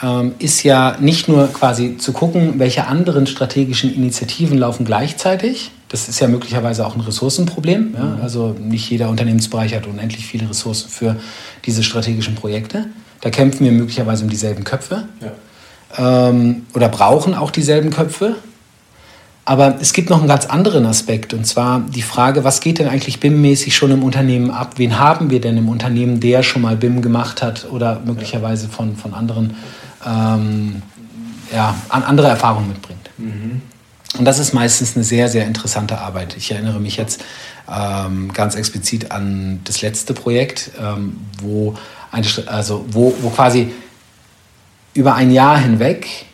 ähm, 0.01 0.33
ist 0.39 0.63
ja 0.63 0.97
nicht 0.99 1.27
nur 1.27 1.53
quasi 1.53 1.97
zu 1.97 2.13
gucken, 2.13 2.57
welche 2.57 2.87
anderen 2.87 3.27
strategischen 3.27 3.93
Initiativen 3.93 4.57
laufen 4.57 4.85
gleichzeitig. 4.85 5.69
Das 5.89 6.09
ist 6.09 6.19
ja 6.19 6.27
möglicherweise 6.27 6.83
auch 6.87 6.95
ein 6.95 7.01
Ressourcenproblem. 7.01 7.93
Ja? 7.95 8.03
Mhm. 8.05 8.21
Also 8.23 8.55
nicht 8.59 8.89
jeder 8.89 9.09
Unternehmensbereich 9.09 9.75
hat 9.75 9.85
unendlich 9.85 10.25
viele 10.25 10.49
Ressourcen 10.49 10.89
für 10.89 11.17
diese 11.67 11.83
strategischen 11.83 12.33
Projekte. 12.33 12.87
Da 13.21 13.29
kämpfen 13.29 13.65
wir 13.65 13.71
möglicherweise 13.71 14.23
um 14.23 14.31
dieselben 14.31 14.63
Köpfe. 14.63 15.03
Ja. 15.21 16.29
Ähm, 16.29 16.65
oder 16.73 16.89
brauchen 16.89 17.35
auch 17.35 17.51
dieselben 17.51 17.91
Köpfe. 17.91 18.35
Aber 19.49 19.77
es 19.81 19.93
gibt 19.93 20.11
noch 20.11 20.19
einen 20.19 20.27
ganz 20.27 20.45
anderen 20.45 20.85
Aspekt 20.85 21.33
und 21.33 21.43
zwar 21.43 21.79
die 21.79 22.03
Frage, 22.03 22.43
was 22.43 22.59
geht 22.59 22.77
denn 22.77 22.87
eigentlich 22.87 23.19
BIM-mäßig 23.19 23.75
schon 23.75 23.89
im 23.89 24.03
Unternehmen 24.03 24.51
ab? 24.51 24.73
Wen 24.75 24.99
haben 24.99 25.31
wir 25.31 25.41
denn 25.41 25.57
im 25.57 25.69
Unternehmen, 25.69 26.19
der 26.19 26.43
schon 26.43 26.61
mal 26.61 26.75
BIM 26.75 27.01
gemacht 27.01 27.41
hat 27.41 27.65
oder 27.71 27.99
möglicherweise 28.05 28.69
von, 28.69 28.95
von 28.95 29.15
anderen 29.15 29.55
ähm, 30.05 30.83
ja, 31.51 31.73
andere 31.89 32.27
Erfahrungen 32.27 32.67
mitbringt? 32.67 33.09
Mhm. 33.17 33.63
Und 34.19 34.25
das 34.25 34.37
ist 34.37 34.53
meistens 34.53 34.95
eine 34.95 35.03
sehr, 35.03 35.29
sehr 35.29 35.47
interessante 35.47 35.97
Arbeit. 35.97 36.37
Ich 36.37 36.51
erinnere 36.51 36.79
mich 36.79 36.95
jetzt 36.97 37.23
ähm, 37.67 38.31
ganz 38.31 38.53
explizit 38.53 39.09
an 39.09 39.61
das 39.63 39.81
letzte 39.81 40.13
Projekt, 40.13 40.69
ähm, 40.79 41.17
wo, 41.41 41.73
eine, 42.11 42.27
also 42.45 42.85
wo, 42.91 43.15
wo 43.21 43.31
quasi 43.31 43.71
über 44.93 45.15
ein 45.15 45.31
Jahr 45.31 45.57
hinweg 45.57 46.27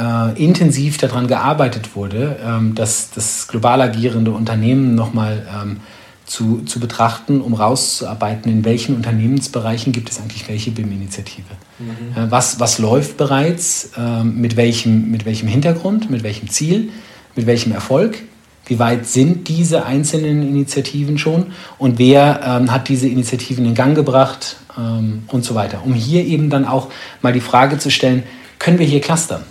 äh, 0.00 0.42
intensiv 0.42 0.96
daran 0.96 1.26
gearbeitet 1.26 1.94
wurde, 1.94 2.38
ähm, 2.44 2.74
dass 2.74 3.10
das 3.10 3.48
global 3.48 3.82
agierende 3.82 4.30
Unternehmen 4.30 4.94
nochmal 4.94 5.46
ähm, 5.62 5.80
zu, 6.24 6.62
zu 6.62 6.78
betrachten, 6.78 7.40
um 7.40 7.54
rauszuarbeiten, 7.54 8.50
in 8.50 8.64
welchen 8.64 8.94
Unternehmensbereichen 8.94 9.92
gibt 9.92 10.10
es 10.10 10.20
eigentlich 10.20 10.48
welche 10.48 10.70
BIM-Initiative. 10.70 11.44
Mhm. 11.78 12.16
Äh, 12.16 12.30
was, 12.30 12.60
was 12.60 12.78
läuft 12.78 13.16
bereits, 13.16 13.90
äh, 13.96 14.22
mit, 14.22 14.56
welchem, 14.56 15.10
mit 15.10 15.24
welchem 15.26 15.48
Hintergrund, 15.48 16.08
mit 16.08 16.22
welchem 16.22 16.48
Ziel, 16.48 16.90
mit 17.34 17.46
welchem 17.46 17.72
Erfolg, 17.72 18.22
wie 18.66 18.78
weit 18.78 19.06
sind 19.06 19.48
diese 19.48 19.84
einzelnen 19.84 20.46
Initiativen 20.46 21.18
schon 21.18 21.46
und 21.78 21.98
wer 21.98 22.40
ähm, 22.44 22.72
hat 22.72 22.88
diese 22.88 23.08
Initiativen 23.08 23.66
in 23.66 23.74
Gang 23.74 23.96
gebracht 23.96 24.56
ähm, 24.78 25.24
und 25.26 25.44
so 25.44 25.56
weiter. 25.56 25.82
Um 25.84 25.94
hier 25.94 26.24
eben 26.24 26.48
dann 26.48 26.64
auch 26.64 26.88
mal 27.20 27.32
die 27.32 27.40
Frage 27.40 27.78
zu 27.78 27.90
stellen, 27.90 28.22
können 28.60 28.78
wir 28.78 28.86
hier 28.86 29.00
clustern? 29.00 29.42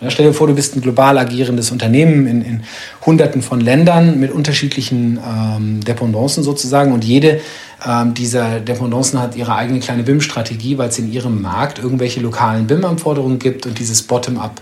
Ja, 0.00 0.10
stell 0.10 0.26
dir 0.26 0.32
vor, 0.32 0.46
du 0.46 0.54
bist 0.54 0.74
ein 0.76 0.80
global 0.80 1.18
agierendes 1.18 1.70
Unternehmen 1.70 2.26
in, 2.26 2.42
in 2.42 2.62
Hunderten 3.04 3.42
von 3.42 3.60
Ländern 3.60 4.18
mit 4.18 4.32
unterschiedlichen 4.32 5.18
ähm, 5.18 5.84
Dependancen 5.84 6.42
sozusagen 6.42 6.92
und 6.92 7.04
jede 7.04 7.40
ähm, 7.86 8.14
dieser 8.14 8.60
Dependancen 8.60 9.20
hat 9.20 9.36
ihre 9.36 9.54
eigene 9.54 9.80
kleine 9.80 10.02
BIM-Strategie, 10.02 10.78
weil 10.78 10.88
es 10.88 10.98
in 10.98 11.12
ihrem 11.12 11.42
Markt 11.42 11.78
irgendwelche 11.78 12.20
lokalen 12.20 12.66
BIM-Anforderungen 12.66 13.38
gibt 13.38 13.66
und 13.66 13.78
dieses 13.78 14.02
Bottom-up, 14.02 14.60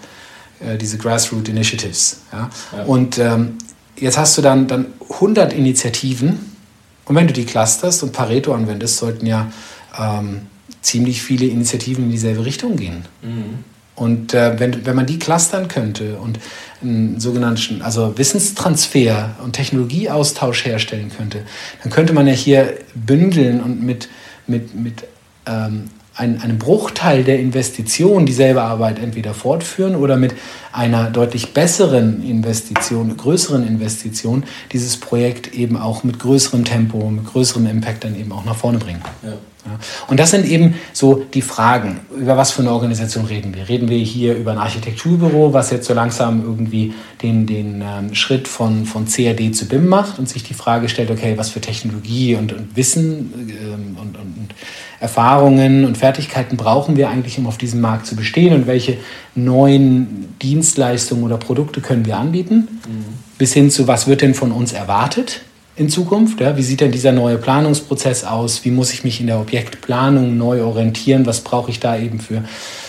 äh, 0.61 0.77
diese 0.77 0.99
Grassroot 0.99 1.49
Initiatives. 1.49 2.23
Ja? 2.33 2.51
ja. 2.77 2.85
Und 2.85 3.19
ähm, 3.19 3.59
jetzt 3.97 4.19
hast 4.19 4.37
du 4.39 4.43
dann, 4.43 4.67
dann 4.67 4.87
100 5.09 5.53
Initiativen 5.53 6.57
und 7.05 7.15
wenn 7.15 7.29
du 7.29 7.33
die 7.33 7.45
clusterst 7.45 8.03
und 8.03 8.13
Pareto 8.13 8.53
anwendest, 8.53 8.99
sollten 8.99 9.27
ja 9.27 9.51
ähm, 9.99 10.43
ziemlich 10.83 11.23
viele 11.23 11.47
Initiativen 11.47 12.05
in 12.05 12.11
dieselbe 12.11 12.45
Richtung 12.45 12.77
gehen. 12.77 13.05
Mhm. 13.23 13.65
Und 13.99 14.33
äh, 14.33 14.59
wenn, 14.61 14.87
wenn 14.87 14.95
man 14.95 15.07
die 15.07 15.19
clustern 15.19 15.67
könnte 15.69 16.19
und 16.19 16.39
einen 16.81 17.19
sogenannten 17.19 17.83
also 17.83 18.17
Wissenstransfer 18.17 19.37
und 19.43 19.55
Technologieaustausch 19.55 20.65
herstellen 20.65 21.11
könnte, 21.15 21.43
dann 21.83 21.91
könnte 21.91 22.13
man 22.13 22.27
ja 22.27 22.33
hier 22.33 22.75
bündeln 22.95 23.61
und 23.61 23.83
mit, 23.83 24.09
mit, 24.47 24.75
mit 24.75 25.05
ähm, 25.47 25.91
ein, 26.15 26.41
einem 26.41 26.59
Bruchteil 26.59 27.25
der 27.25 27.39
Investition 27.39 28.27
dieselbe 28.27 28.63
Arbeit 28.63 28.99
entweder 28.99 29.35
fortführen 29.35 29.95
oder 29.97 30.17
mit 30.17 30.35
einer 30.79 31.11
deutlich 31.11 31.53
besseren 31.53 32.23
Investition, 32.23 33.17
größeren 33.17 33.67
Investition 33.67 34.45
dieses 34.71 34.97
Projekt 34.97 35.53
eben 35.53 35.77
auch 35.77 36.05
mit 36.05 36.21
größerem 36.21 36.65
Tempo, 36.65 37.11
mit 37.11 37.27
größerem 37.27 37.67
Impact 37.67 38.05
dann 38.05 38.19
eben 38.19 38.31
auch 38.31 38.45
nach 38.45 38.55
vorne 38.55 38.79
bringen. 38.79 39.03
Ja. 39.25 39.33
Ja. 39.67 39.79
Und 40.07 40.21
das 40.21 40.31
sind 40.31 40.47
eben 40.47 40.75
so 40.93 41.25
die 41.35 41.43
Fragen, 41.43 42.01
über 42.17 42.37
was 42.37 42.53
für 42.53 42.63
eine 42.63 42.73
Organisation 42.73 43.27
reden 43.27 43.55
wir? 43.55 43.69
Reden 43.69 43.89
wir 43.89 43.99
hier 43.99 44.37
über 44.37 44.53
ein 44.53 44.59
Architekturbüro, 44.59 45.53
was 45.53 45.71
jetzt 45.71 45.87
so 45.87 45.95
langsam 45.95 46.43
irgendwie 46.43 46.95
den, 47.23 47.47
den 47.47 47.83
ähm, 47.83 48.15
Schritt 48.15 48.47
von, 48.49 48.85
von 48.85 49.07
CAD 49.07 49.55
zu 49.55 49.67
BIM 49.67 49.89
macht 49.89 50.19
und 50.19 50.29
sich 50.29 50.43
die 50.45 50.55
Frage 50.55 50.89
stellt, 50.89 51.11
okay, 51.11 51.35
was 51.37 51.51
für 51.51 51.61
Technologie 51.61 52.37
und, 52.37 52.53
und 52.53 52.77
Wissen 52.77 53.33
ähm, 53.61 53.97
und, 54.01 54.17
und, 54.17 54.39
und 54.39 54.55
Erfahrungen 55.01 55.85
und 55.85 55.99
Fertigkeiten 55.99 56.57
brauchen 56.57 56.97
wir 56.97 57.09
eigentlich, 57.09 57.39
um 57.39 57.47
auf 57.47 57.59
diesem 57.59 57.81
Markt 57.81 58.07
zu 58.07 58.17
bestehen 58.17 58.53
und 58.53 58.67
welche 58.67 58.97
neuen 59.35 60.35
Dienstleistungen 60.69 61.25
oder 61.25 61.39
Produkte 61.39 61.81
können 61.81 62.05
wir 62.05 62.19
anbieten, 62.19 62.69
mhm. 62.87 63.05
bis 63.39 63.55
hin 63.55 63.71
zu, 63.71 63.89
was 63.89 64.07
wird 64.07 64.21
denn 64.21 64.35
von 64.35 64.53
uns 64.53 64.73
erwartet 64.75 65.41
in 65.77 65.89
Zukunft? 65.89 66.41
Ja? 66.41 66.59
Wie 66.59 66.63
sieht 66.63 66.83
denn 66.83 66.93
dieser 66.93 67.13
neue 67.13 67.39
Planungsprozess 67.39 68.25
aus? 68.25 68.67
Wie 68.67 68.71
muss 68.71 68.93
ich 68.93 69.03
mich 69.03 69.21
in 69.21 69.29
der 69.29 69.41
Objektplanung 69.41 70.37
neu 70.37 70.63
orientieren? 70.63 71.25
Was 71.25 71.41
brauche 71.41 71.71
ich 71.71 71.81
da 71.81 71.97
eben 71.97 72.21
für, 72.21 72.45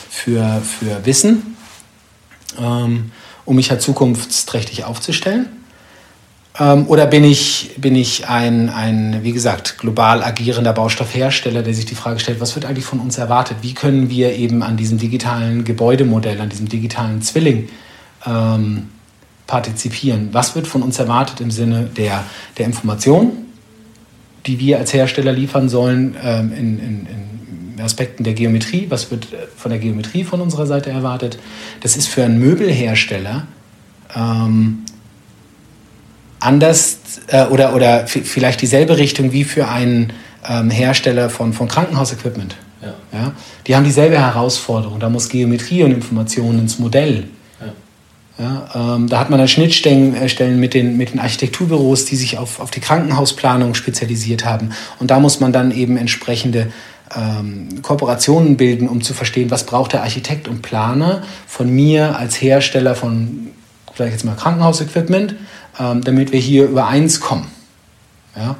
für, 0.09 0.61
für 0.61 1.05
Wissen, 1.05 1.55
ähm, 2.59 3.11
um 3.45 3.55
mich 3.55 3.71
halt 3.71 3.81
zukunftsträchtig 3.81 4.83
aufzustellen? 4.83 5.47
Ähm, 6.59 6.87
oder 6.87 7.05
bin 7.05 7.23
ich, 7.23 7.71
bin 7.77 7.95
ich 7.95 8.27
ein, 8.27 8.69
ein, 8.69 9.19
wie 9.23 9.31
gesagt, 9.31 9.77
global 9.77 10.23
agierender 10.23 10.73
Baustoffhersteller, 10.73 11.63
der 11.63 11.73
sich 11.73 11.85
die 11.85 11.95
Frage 11.95 12.19
stellt, 12.19 12.41
was 12.41 12.55
wird 12.55 12.65
eigentlich 12.65 12.85
von 12.85 12.99
uns 12.99 13.17
erwartet? 13.17 13.57
Wie 13.61 13.73
können 13.73 14.09
wir 14.09 14.33
eben 14.33 14.61
an 14.61 14.75
diesem 14.75 14.97
digitalen 14.97 15.63
Gebäudemodell, 15.63 16.39
an 16.41 16.49
diesem 16.49 16.67
digitalen 16.67 17.21
Zwilling 17.21 17.69
ähm, 18.25 18.89
partizipieren? 19.47 20.29
Was 20.33 20.55
wird 20.55 20.67
von 20.67 20.83
uns 20.83 20.99
erwartet 20.99 21.39
im 21.39 21.51
Sinne 21.51 21.89
der, 21.95 22.23
der 22.57 22.65
Information, 22.65 23.31
die 24.45 24.59
wir 24.59 24.79
als 24.79 24.93
Hersteller 24.93 25.31
liefern 25.31 25.69
sollen 25.69 26.15
ähm, 26.21 26.51
in, 26.51 26.79
in, 26.79 27.07
in 27.77 27.81
Aspekten 27.81 28.25
der 28.25 28.33
Geometrie? 28.33 28.87
Was 28.89 29.09
wird 29.11 29.31
äh, 29.31 29.47
von 29.55 29.71
der 29.71 29.79
Geometrie 29.79 30.25
von 30.25 30.41
unserer 30.41 30.65
Seite 30.65 30.89
erwartet? 30.89 31.39
Das 31.79 31.95
ist 31.95 32.07
für 32.07 32.25
einen 32.25 32.37
Möbelhersteller 32.37 33.47
ähm, 34.13 34.79
anders 36.39 36.99
äh, 37.27 37.45
oder, 37.45 37.75
oder 37.75 38.07
vielleicht 38.07 38.61
dieselbe 38.61 38.97
Richtung 38.97 39.31
wie 39.31 39.43
für 39.43 39.67
einen 39.67 40.13
ähm, 40.47 40.69
Hersteller 40.69 41.29
von, 41.29 41.53
von 41.53 41.67
Krankenhausequipment. 41.67 42.55
Ja. 42.81 42.93
Ja? 43.11 43.31
Die 43.67 43.75
haben 43.75 43.83
dieselbe 43.83 44.17
Herausforderung. 44.17 44.99
Da 44.99 45.09
muss 45.09 45.29
Geometrie 45.29 45.83
und 45.83 45.91
Information 45.91 46.59
ins 46.59 46.79
Modell. 46.79 47.25
Ja, 48.39 48.95
ähm, 48.95 49.09
da 49.09 49.19
hat 49.19 49.29
man 49.29 49.37
dann 49.37 49.49
Schnittstellen 49.49 50.15
äh, 50.15 50.47
mit, 50.51 50.73
den, 50.73 50.95
mit 50.95 51.11
den 51.11 51.19
Architekturbüros, 51.19 52.05
die 52.05 52.15
sich 52.15 52.37
auf, 52.37 52.61
auf 52.61 52.71
die 52.71 52.79
Krankenhausplanung 52.79 53.75
spezialisiert 53.75 54.45
haben. 54.45 54.69
Und 54.97 55.11
da 55.11 55.19
muss 55.19 55.41
man 55.41 55.51
dann 55.51 55.71
eben 55.71 55.97
entsprechende 55.97 56.71
ähm, 57.13 57.81
Kooperationen 57.81 58.55
bilden, 58.55 58.87
um 58.87 59.01
zu 59.01 59.13
verstehen, 59.13 59.51
was 59.51 59.65
braucht 59.65 59.91
der 59.91 60.03
Architekt 60.03 60.47
und 60.47 60.61
Planer 60.61 61.21
von 61.47 61.69
mir 61.69 62.17
als 62.17 62.41
Hersteller 62.41 62.95
von, 62.95 63.49
sag 63.97 64.07
ich 64.07 64.13
jetzt 64.13 64.23
mal, 64.23 64.35
Krankenhausequipment 64.35 65.35
damit 65.79 66.31
wir 66.31 66.39
hier 66.39 66.65
übereins 66.65 67.19
kommen. 67.19 67.47
Ja? 68.35 68.55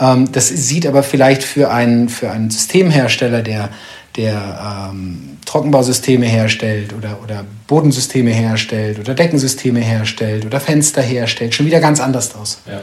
Ähm, 0.00 0.32
das 0.32 0.48
sieht 0.48 0.86
aber 0.86 1.02
vielleicht 1.02 1.42
für 1.42 1.70
einen, 1.70 2.08
für 2.08 2.30
einen 2.30 2.50
Systemhersteller, 2.50 3.42
der, 3.42 3.70
der 4.16 4.90
ähm, 4.90 5.38
Trockenbausysteme 5.44 6.26
herstellt 6.26 6.92
oder, 6.92 7.18
oder 7.22 7.44
Bodensysteme 7.66 8.30
herstellt 8.30 8.98
oder 8.98 9.14
Deckensysteme 9.14 9.80
herstellt 9.80 10.44
oder 10.46 10.60
Fenster 10.60 11.02
herstellt, 11.02 11.54
schon 11.54 11.66
wieder 11.66 11.80
ganz 11.80 12.00
anders 12.00 12.34
aus. 12.34 12.60
Ja. 12.66 12.82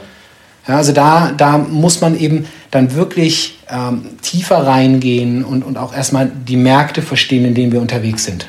Ja, 0.68 0.76
also 0.76 0.92
da, 0.92 1.32
da 1.36 1.58
muss 1.58 2.00
man 2.00 2.16
eben 2.16 2.46
dann 2.70 2.94
wirklich 2.94 3.58
ähm, 3.68 4.10
tiefer 4.22 4.64
reingehen 4.64 5.44
und, 5.44 5.64
und 5.64 5.76
auch 5.76 5.92
erstmal 5.94 6.30
die 6.30 6.56
Märkte 6.56 7.02
verstehen, 7.02 7.44
in 7.44 7.54
denen 7.54 7.72
wir 7.72 7.80
unterwegs 7.80 8.24
sind. 8.24 8.46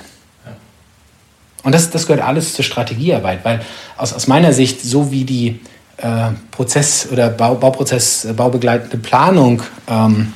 Und 1.63 1.73
das, 1.73 1.89
das 1.89 2.08
gehört 2.08 2.23
alles 2.23 2.54
zur 2.54 2.65
Strategiearbeit, 2.65 3.43
weil 3.43 3.62
aus, 3.97 4.13
aus 4.13 4.28
meiner 4.28 4.54
Sicht, 4.54 4.82
so 4.82 5.12
wie 5.12 5.23
die 5.23 5.60
äh, 5.97 6.32
Prozess- 6.52 7.08
oder 7.12 7.30
Bau, 7.30 7.56
Bauprozess, 7.56 8.26
äh, 8.26 8.34
baubegleitende 8.34 8.97
Planung 8.97 9.63
ähm, 9.88 10.34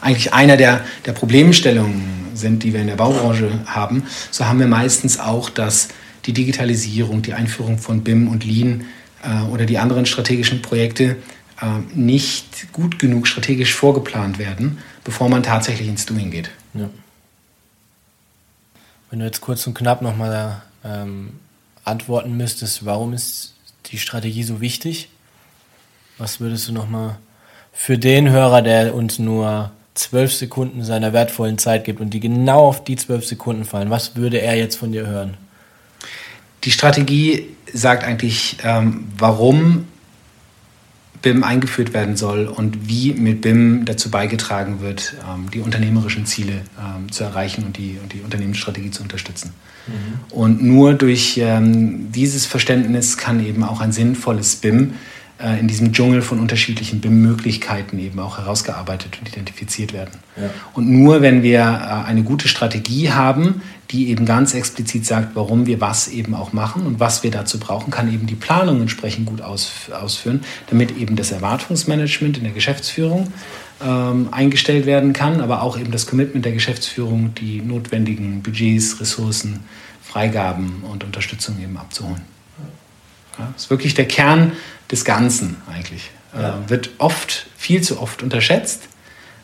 eigentlich 0.00 0.32
einer 0.32 0.56
der, 0.56 0.82
der 1.04 1.12
Problemstellungen 1.12 2.28
sind, 2.34 2.62
die 2.62 2.72
wir 2.72 2.80
in 2.80 2.86
der 2.86 2.96
Baubranche 2.96 3.50
haben, 3.66 4.04
so 4.30 4.46
haben 4.46 4.60
wir 4.60 4.68
meistens 4.68 5.18
auch, 5.18 5.50
dass 5.50 5.88
die 6.26 6.32
Digitalisierung, 6.32 7.22
die 7.22 7.34
Einführung 7.34 7.78
von 7.78 8.02
BIM 8.02 8.28
und 8.28 8.44
Lean 8.44 8.84
äh, 9.22 9.50
oder 9.50 9.64
die 9.64 9.78
anderen 9.78 10.06
strategischen 10.06 10.62
Projekte 10.62 11.16
äh, 11.60 11.66
nicht 11.94 12.72
gut 12.72 12.98
genug 12.98 13.26
strategisch 13.26 13.74
vorgeplant 13.74 14.38
werden, 14.38 14.78
bevor 15.02 15.28
man 15.28 15.42
tatsächlich 15.42 15.88
ins 15.88 16.06
Doing 16.06 16.30
geht. 16.30 16.50
Ja. 16.74 16.90
Wenn 19.16 19.20
du 19.20 19.26
jetzt 19.28 19.40
kurz 19.40 19.66
und 19.66 19.72
knapp 19.72 20.02
nochmal 20.02 20.60
ähm, 20.84 21.40
antworten 21.84 22.36
müsstest, 22.36 22.84
warum 22.84 23.14
ist 23.14 23.54
die 23.86 23.96
Strategie 23.96 24.42
so 24.42 24.60
wichtig? 24.60 25.08
Was 26.18 26.38
würdest 26.38 26.68
du 26.68 26.72
nochmal 26.72 27.16
für 27.72 27.96
den 27.96 28.28
Hörer, 28.28 28.60
der 28.60 28.94
uns 28.94 29.18
nur 29.18 29.72
zwölf 29.94 30.34
Sekunden 30.34 30.84
seiner 30.84 31.14
wertvollen 31.14 31.56
Zeit 31.56 31.86
gibt 31.86 32.02
und 32.02 32.10
die 32.10 32.20
genau 32.20 32.66
auf 32.66 32.84
die 32.84 32.96
zwölf 32.96 33.24
Sekunden 33.24 33.64
fallen, 33.64 33.88
was 33.88 34.16
würde 34.16 34.42
er 34.42 34.54
jetzt 34.54 34.76
von 34.76 34.92
dir 34.92 35.06
hören? 35.06 35.38
Die 36.64 36.70
Strategie 36.70 37.56
sagt 37.72 38.04
eigentlich, 38.04 38.58
ähm, 38.64 39.08
warum 39.16 39.88
BIM 41.26 41.42
eingeführt 41.42 41.92
werden 41.92 42.14
soll 42.16 42.46
und 42.46 42.88
wie 42.88 43.12
mit 43.12 43.40
BIM 43.40 43.84
dazu 43.84 44.12
beigetragen 44.12 44.80
wird, 44.80 45.14
ähm, 45.28 45.50
die 45.50 45.58
unternehmerischen 45.58 46.24
Ziele 46.24 46.62
ähm, 46.78 47.10
zu 47.10 47.24
erreichen 47.24 47.64
und 47.64 47.76
die, 47.76 47.98
und 48.00 48.12
die 48.12 48.20
Unternehmensstrategie 48.20 48.92
zu 48.92 49.02
unterstützen. 49.02 49.52
Mhm. 49.88 49.92
Und 50.30 50.62
nur 50.62 50.94
durch 50.94 51.36
ähm, 51.42 52.12
dieses 52.12 52.46
Verständnis 52.46 53.16
kann 53.16 53.44
eben 53.44 53.64
auch 53.64 53.80
ein 53.80 53.90
sinnvolles 53.90 54.54
BIM 54.54 54.94
äh, 55.38 55.60
in 55.60 55.68
diesem 55.68 55.92
Dschungel 55.92 56.22
von 56.22 56.40
unterschiedlichen 56.40 57.00
BIM-Möglichkeiten 57.00 57.98
eben 57.98 58.18
auch 58.20 58.38
herausgearbeitet 58.38 59.18
und 59.20 59.28
identifiziert 59.28 59.92
werden. 59.92 60.18
Ja. 60.36 60.48
Und 60.72 60.88
nur 60.88 61.20
wenn 61.20 61.42
wir 61.42 61.60
äh, 61.60 62.08
eine 62.08 62.22
gute 62.22 62.48
Strategie 62.48 63.10
haben, 63.10 63.60
die 63.90 64.08
eben 64.08 64.24
ganz 64.24 64.54
explizit 64.54 65.04
sagt, 65.04 65.36
warum 65.36 65.66
wir 65.66 65.80
was 65.80 66.08
eben 66.08 66.34
auch 66.34 66.52
machen 66.52 66.86
und 66.86 67.00
was 67.00 67.22
wir 67.22 67.30
dazu 67.30 67.58
brauchen, 67.58 67.90
kann 67.90 68.12
eben 68.12 68.26
die 68.26 68.34
Planung 68.34 68.80
entsprechend 68.80 69.26
gut 69.26 69.42
aus, 69.42 69.90
ausführen, 69.92 70.40
damit 70.70 70.96
eben 70.96 71.16
das 71.16 71.32
Erwartungsmanagement 71.32 72.38
in 72.38 72.44
der 72.44 72.52
Geschäftsführung 72.52 73.32
ähm, 73.84 74.28
eingestellt 74.30 74.86
werden 74.86 75.12
kann, 75.12 75.40
aber 75.42 75.62
auch 75.62 75.78
eben 75.78 75.92
das 75.92 76.06
Commitment 76.06 76.44
der 76.44 76.52
Geschäftsführung, 76.52 77.34
die 77.34 77.60
notwendigen 77.60 78.42
Budgets, 78.42 79.00
Ressourcen, 79.00 79.60
Freigaben 80.02 80.82
und 80.90 81.04
Unterstützung 81.04 81.60
eben 81.62 81.76
abzuholen. 81.76 82.22
Ja, 83.38 83.48
das 83.52 83.64
ist 83.64 83.70
wirklich 83.70 83.92
der 83.92 84.06
Kern 84.06 84.52
des 84.90 85.04
Ganzen 85.04 85.56
eigentlich. 85.72 86.10
Ja. 86.34 86.60
Äh, 86.66 86.70
wird 86.70 86.90
oft, 86.98 87.46
viel 87.56 87.80
zu 87.80 88.00
oft 88.00 88.22
unterschätzt 88.22 88.88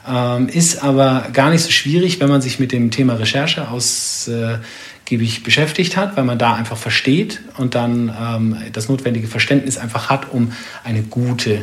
ähm, 0.06 0.48
ist 0.48 0.82
aber 0.82 1.28
gar 1.32 1.50
nicht 1.50 1.62
so 1.62 1.70
schwierig, 1.70 2.20
wenn 2.20 2.28
man 2.28 2.42
sich 2.42 2.58
mit 2.58 2.72
dem 2.72 2.90
Thema 2.90 3.14
Recherche 3.14 3.68
ausgiebig 3.68 5.42
beschäftigt 5.44 5.96
hat, 5.96 6.16
weil 6.16 6.24
man 6.24 6.38
da 6.38 6.54
einfach 6.54 6.76
versteht 6.76 7.40
und 7.56 7.74
dann 7.74 8.12
ähm, 8.20 8.56
das 8.72 8.88
notwendige 8.88 9.28
Verständnis 9.28 9.78
einfach 9.78 10.10
hat, 10.10 10.32
um 10.32 10.52
eine 10.82 11.02
gute 11.02 11.54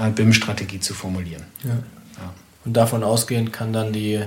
äh, 0.00 0.10
BIM-Strategie 0.14 0.80
zu 0.80 0.94
formulieren. 0.94 1.42
Ja. 1.64 1.70
Ja. 1.70 2.32
Und 2.64 2.74
davon 2.74 3.02
ausgehend 3.02 3.52
kann 3.52 3.72
dann 3.72 3.92
die, 3.92 4.20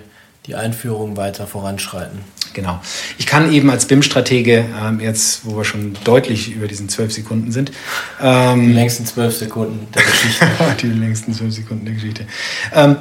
die 0.45 0.55
Einführung 0.55 1.15
weiter 1.17 1.47
voranschreiten. 1.47 2.19
Genau. 2.53 2.79
Ich 3.17 3.25
kann 3.25 3.51
eben 3.51 3.69
als 3.69 3.87
BIM-Stratege, 3.87 4.65
ähm, 4.81 4.99
jetzt 4.99 5.45
wo 5.45 5.57
wir 5.57 5.63
schon 5.63 5.97
deutlich 6.03 6.51
über 6.51 6.67
diesen 6.67 6.89
zwölf 6.89 7.13
Sekunden 7.13 7.51
sind. 7.51 7.71
Ähm, 8.21 8.67
die 8.67 8.73
längsten 8.73 9.05
zwölf 9.05 9.35
Sekunden 9.35 9.87
der 9.93 10.03
Geschichte. 10.03 10.47
die 10.81 10.87
längsten 10.87 11.33
zwölf 11.33 11.53
Sekunden 11.53 11.85
der 11.85 11.93
Geschichte. 11.95 12.27
Ähm, 12.73 12.97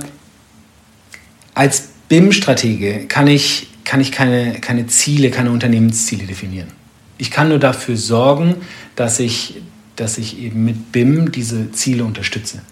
als 1.55 1.88
BIM-Stratege 2.09 3.07
kann 3.07 3.26
ich, 3.26 3.68
kann 3.85 4.00
ich 4.00 4.12
keine, 4.12 4.61
keine 4.61 4.87
Ziele, 4.87 5.31
keine 5.31 5.50
Unternehmensziele 5.50 6.24
definieren. 6.24 6.68
Ich 7.18 7.31
kann 7.31 7.48
nur 7.48 7.59
dafür 7.59 7.96
sorgen, 7.96 8.57
dass 8.96 9.20
ich 9.20 9.62
dass 9.96 10.18
ich 10.18 10.38
eben 10.38 10.64
mit 10.64 10.92
BIM 10.92 11.33
diese 11.33 11.70
Ziele 11.72 12.05
unterstütze. 12.05 12.62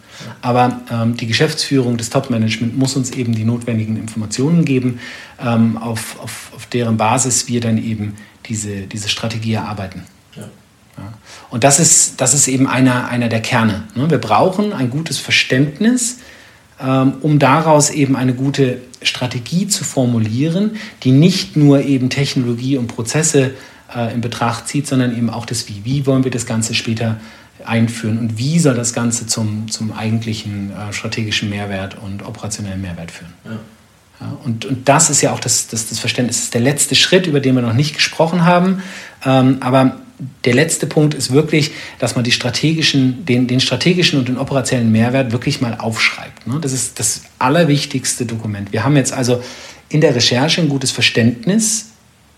Aber 0.43 0.81
ähm, 0.91 1.17
die 1.17 1.27
Geschäftsführung, 1.27 1.97
das 1.97 2.11
Top-Management 2.11 2.77
muss 2.77 2.97
uns 2.97 3.11
eben 3.11 3.35
die 3.35 3.45
notwendigen 3.45 3.97
Informationen 3.97 4.65
geben, 4.65 5.01
ähm, 5.43 5.79
auf, 5.79 6.19
auf, 6.21 6.53
auf 6.55 6.67
deren 6.67 6.97
Basis 6.97 7.49
wir 7.49 7.61
dann 7.61 7.79
eben 7.79 8.17
diese, 8.47 8.83
diese 8.83 9.09
Strategie 9.09 9.55
erarbeiten. 9.55 10.03
Ja. 10.37 10.43
Ja. 10.99 11.13
Und 11.51 11.65
das 11.65 11.81
ist, 11.81 12.21
das 12.21 12.35
ist 12.35 12.49
eben 12.49 12.67
einer, 12.67 13.09
einer 13.09 13.29
der 13.29 13.41
Kerne. 13.41 13.85
Ne? 13.95 14.11
Wir 14.11 14.19
brauchen 14.19 14.73
ein 14.73 14.91
gutes 14.91 15.19
Verständnis, 15.19 16.19
ähm, 16.81 17.15
um 17.21 17.39
daraus 17.39 17.91
eben 17.91 18.17
eine 18.17 18.35
gute 18.35 18.81
Strategie 19.03 19.67
zu 19.69 19.85
formulieren, 19.85 20.77
die 21.03 21.13
nicht 21.13 21.57
nur 21.57 21.83
eben 21.83 22.11
Technologie 22.11 22.77
und 22.77 22.89
Prozesse 22.89 23.53
äh, 23.95 24.13
in 24.13 24.21
Betracht 24.21 24.69
zieht, 24.69 24.87
sondern 24.87 25.17
eben 25.17 25.31
auch 25.31 25.47
das 25.47 25.69
Wie. 25.69 25.85
Wie 25.85 26.07
wollen 26.07 26.25
wir 26.25 26.31
das 26.31 26.47
Ganze 26.47 26.75
später 26.75 27.21
einführen 27.65 28.19
und 28.19 28.39
wie 28.39 28.59
soll 28.59 28.75
das 28.75 28.93
Ganze 28.93 29.27
zum, 29.27 29.71
zum 29.71 29.93
eigentlichen 29.93 30.73
äh, 30.73 30.93
strategischen 30.93 31.51
Mehrwert 31.51 31.97
und 31.99 32.25
operationellen 32.25 32.81
Mehrwert 32.81 33.11
führen. 33.11 33.33
Ja. 33.45 33.59
Ja, 34.21 34.37
und, 34.45 34.67
und 34.67 34.89
das 34.89 35.09
ist 35.09 35.23
ja 35.23 35.33
auch 35.33 35.41
das, 35.41 35.69
das, 35.69 35.89
das 35.89 35.99
Verständnis, 35.99 36.37
das 36.37 36.45
ist 36.45 36.55
der 36.55 36.61
letzte 36.61 36.95
Schritt, 36.95 37.27
über 37.27 37.41
den 37.41 37.55
wir 37.55 37.63
noch 37.63 37.73
nicht 37.73 37.95
gesprochen 37.95 38.45
haben. 38.45 38.83
Ähm, 39.25 39.57
aber 39.61 39.97
der 40.45 40.55
letzte 40.55 40.87
Punkt 40.87 41.15
ist 41.15 41.33
wirklich, 41.33 41.73
dass 41.99 42.15
man 42.15 42.25
die 42.25 42.33
strategischen, 42.33 43.25
den, 43.25 43.47
den 43.47 43.61
strategischen 43.61 44.19
und 44.19 44.29
den 44.29 44.37
operationellen 44.37 44.93
Mehrwert 44.93 45.33
wirklich 45.33 45.61
mal 45.63 45.77
aufschreibt. 45.79 46.47
Ne? 46.47 46.59
Das 46.61 46.73
ist 46.73 47.01
das 47.01 47.23
allerwichtigste 47.39 48.27
Dokument. 48.27 48.73
Wir 48.73 48.85
haben 48.85 48.97
jetzt 48.97 49.15
also 49.15 49.43
in 49.89 50.03
der 50.03 50.15
Recherche 50.15 50.61
ein 50.61 50.69
gutes 50.69 50.91
Verständnis 50.91 51.90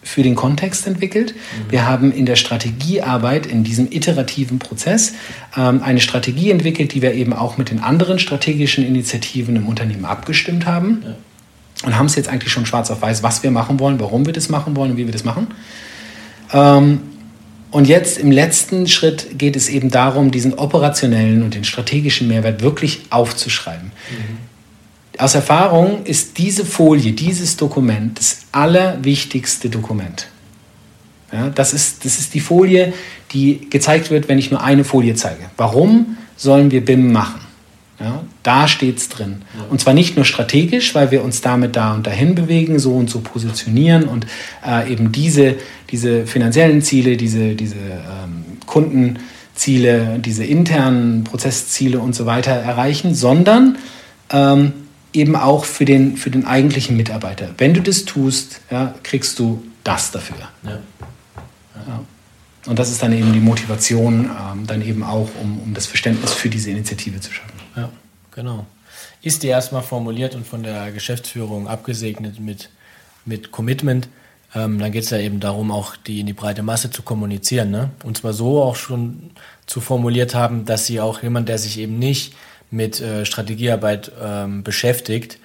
für 0.02 0.22
den 0.22 0.34
Kontext 0.34 0.86
entwickelt. 0.86 1.34
Mhm. 1.34 1.70
Wir 1.70 1.86
haben 1.86 2.12
in 2.12 2.26
der 2.26 2.36
Strategiearbeit, 2.36 3.46
in 3.46 3.64
diesem 3.64 3.90
iterativen 3.90 4.58
Prozess, 4.58 5.14
ähm, 5.56 5.82
eine 5.82 6.00
Strategie 6.00 6.50
entwickelt, 6.50 6.92
die 6.92 7.02
wir 7.02 7.14
eben 7.14 7.32
auch 7.32 7.56
mit 7.56 7.70
den 7.70 7.80
anderen 7.80 8.18
strategischen 8.18 8.84
Initiativen 8.84 9.56
im 9.56 9.66
Unternehmen 9.66 10.04
abgestimmt 10.04 10.66
haben. 10.66 11.04
Und 11.84 11.96
haben 11.96 12.06
es 12.06 12.16
jetzt 12.16 12.28
eigentlich 12.28 12.52
schon 12.52 12.66
schwarz 12.66 12.90
auf 12.90 13.02
weiß, 13.02 13.22
was 13.22 13.42
wir 13.42 13.50
machen 13.50 13.80
wollen, 13.80 13.98
warum 13.98 14.26
wir 14.26 14.32
das 14.32 14.48
machen 14.48 14.76
wollen 14.76 14.92
und 14.92 14.96
wie 14.96 15.06
wir 15.06 15.12
das 15.12 15.24
machen. 15.24 15.48
Ähm, 16.52 17.00
und 17.70 17.88
jetzt 17.88 18.18
im 18.18 18.30
letzten 18.30 18.86
Schritt 18.86 19.38
geht 19.38 19.56
es 19.56 19.68
eben 19.68 19.90
darum, 19.90 20.30
diesen 20.30 20.54
operationellen 20.54 21.42
und 21.42 21.54
den 21.54 21.64
strategischen 21.64 22.28
Mehrwert 22.28 22.60
wirklich 22.60 23.02
aufzuschreiben. 23.10 23.92
Mhm 24.10 24.51
aus 25.18 25.35
Erfahrung 25.35 26.05
ist 26.05 26.38
diese 26.38 26.64
Folie, 26.64 27.12
dieses 27.12 27.57
Dokument 27.57 28.18
das 28.18 28.46
allerwichtigste 28.53 29.68
Dokument. 29.68 30.29
Ja, 31.33 31.48
das, 31.48 31.72
ist, 31.72 32.05
das 32.05 32.18
ist 32.18 32.35
die 32.35 32.40
Folie, 32.40 32.92
die 33.33 33.68
gezeigt 33.70 34.11
wird, 34.11 34.29
wenn 34.29 34.38
ich 34.38 34.51
nur 34.51 34.62
eine 34.62 34.85
Folie 34.85 35.14
zeige. 35.14 35.51
Warum 35.57 36.18
sollen 36.37 36.70
wir 36.70 36.85
BIM 36.85 37.12
machen? 37.12 37.40
Ja, 38.01 38.25
da 38.42 38.66
steht 38.66 38.98
es 38.98 39.09
drin. 39.09 39.42
Und 39.70 39.81
zwar 39.81 39.94
nicht 39.94 40.16
nur 40.16 40.25
strategisch, 40.25 40.94
weil 40.94 41.11
wir 41.11 41.22
uns 41.22 41.40
damit 41.40 41.77
da 41.77 41.94
und 41.94 42.07
dahin 42.07 42.35
bewegen, 42.35 42.79
so 42.79 42.94
und 42.94 43.09
so 43.09 43.20
positionieren 43.20 44.05
und 44.05 44.27
äh, 44.66 44.92
eben 44.92 45.12
diese, 45.12 45.55
diese 45.90 46.27
finanziellen 46.27 46.83
Ziele, 46.83 47.16
diese, 47.16 47.55
diese 47.55 47.77
ähm, 47.77 48.44
Kundenziele, 48.66 50.18
diese 50.18 50.44
internen 50.44 51.22
Prozessziele 51.22 52.01
und 52.01 52.14
so 52.14 52.27
weiter 52.27 52.51
erreichen, 52.51 53.14
sondern 53.14 53.79
ähm, 54.31 54.72
eben 55.12 55.37
auch 55.37 55.64
für 55.64 55.85
den, 55.85 56.16
für 56.16 56.31
den 56.31 56.46
eigentlichen 56.46 56.96
Mitarbeiter. 56.96 57.51
Wenn 57.59 57.75
du 57.75 57.83
das 57.83 58.05
tust, 58.05 58.61
ja, 58.70 58.94
kriegst 59.03 59.38
du 59.38 59.62
das 59.85 60.11
dafür. 60.11 60.37
Ja. 60.64 60.79
Ja. 61.87 62.01
Und 62.66 62.79
das 62.79 62.90
ist 62.90 63.03
dann 63.03 63.12
eben 63.12 63.33
die 63.33 63.40
Motivation, 63.40 64.31
ähm, 64.31 64.66
dann 64.66 64.83
eben 64.83 65.03
auch, 65.03 65.29
um, 65.40 65.61
um 65.61 65.75
das 65.75 65.87
Verständnis 65.87 66.33
für 66.33 66.48
diese 66.48 66.70
Initiative 66.70 67.20
zu 67.20 67.33
schaffen. 67.33 67.59
Ja, 67.77 67.90
genau. 68.31 68.66
Ist 69.20 69.42
die 69.42 69.48
erstmal 69.48 69.83
formuliert 69.83 70.35
und 70.35 70.46
von 70.46 70.62
der 70.62 70.92
Geschäftsführung 70.92 71.66
abgesegnet 71.66 72.38
mit, 72.38 72.70
mit 73.25 73.51
Commitment, 73.51 74.09
ähm, 74.55 74.79
dann 74.79 74.92
geht 74.92 75.05
es 75.05 75.11
ja 75.11 75.18
eben 75.18 75.40
darum, 75.40 75.70
auch 75.70 75.96
die 75.96 76.20
in 76.20 76.27
die 76.27 76.33
breite 76.33 76.62
Masse 76.62 76.90
zu 76.90 77.03
kommunizieren. 77.03 77.70
Ne? 77.70 77.90
Und 78.05 78.18
zwar 78.18 78.33
so 78.33 78.62
auch 78.62 78.77
schon 78.77 79.31
zu 79.66 79.81
formuliert 79.81 80.35
haben, 80.35 80.64
dass 80.64 80.87
sie 80.87 81.01
auch 81.01 81.22
jemand, 81.22 81.48
der 81.48 81.59
sich 81.59 81.79
eben 81.79 81.98
nicht 81.98 82.35
mit 82.72 83.00
äh, 83.00 83.24
Strategiearbeit 83.24 84.11
ähm, 84.20 84.64
beschäftigt, 84.64 85.38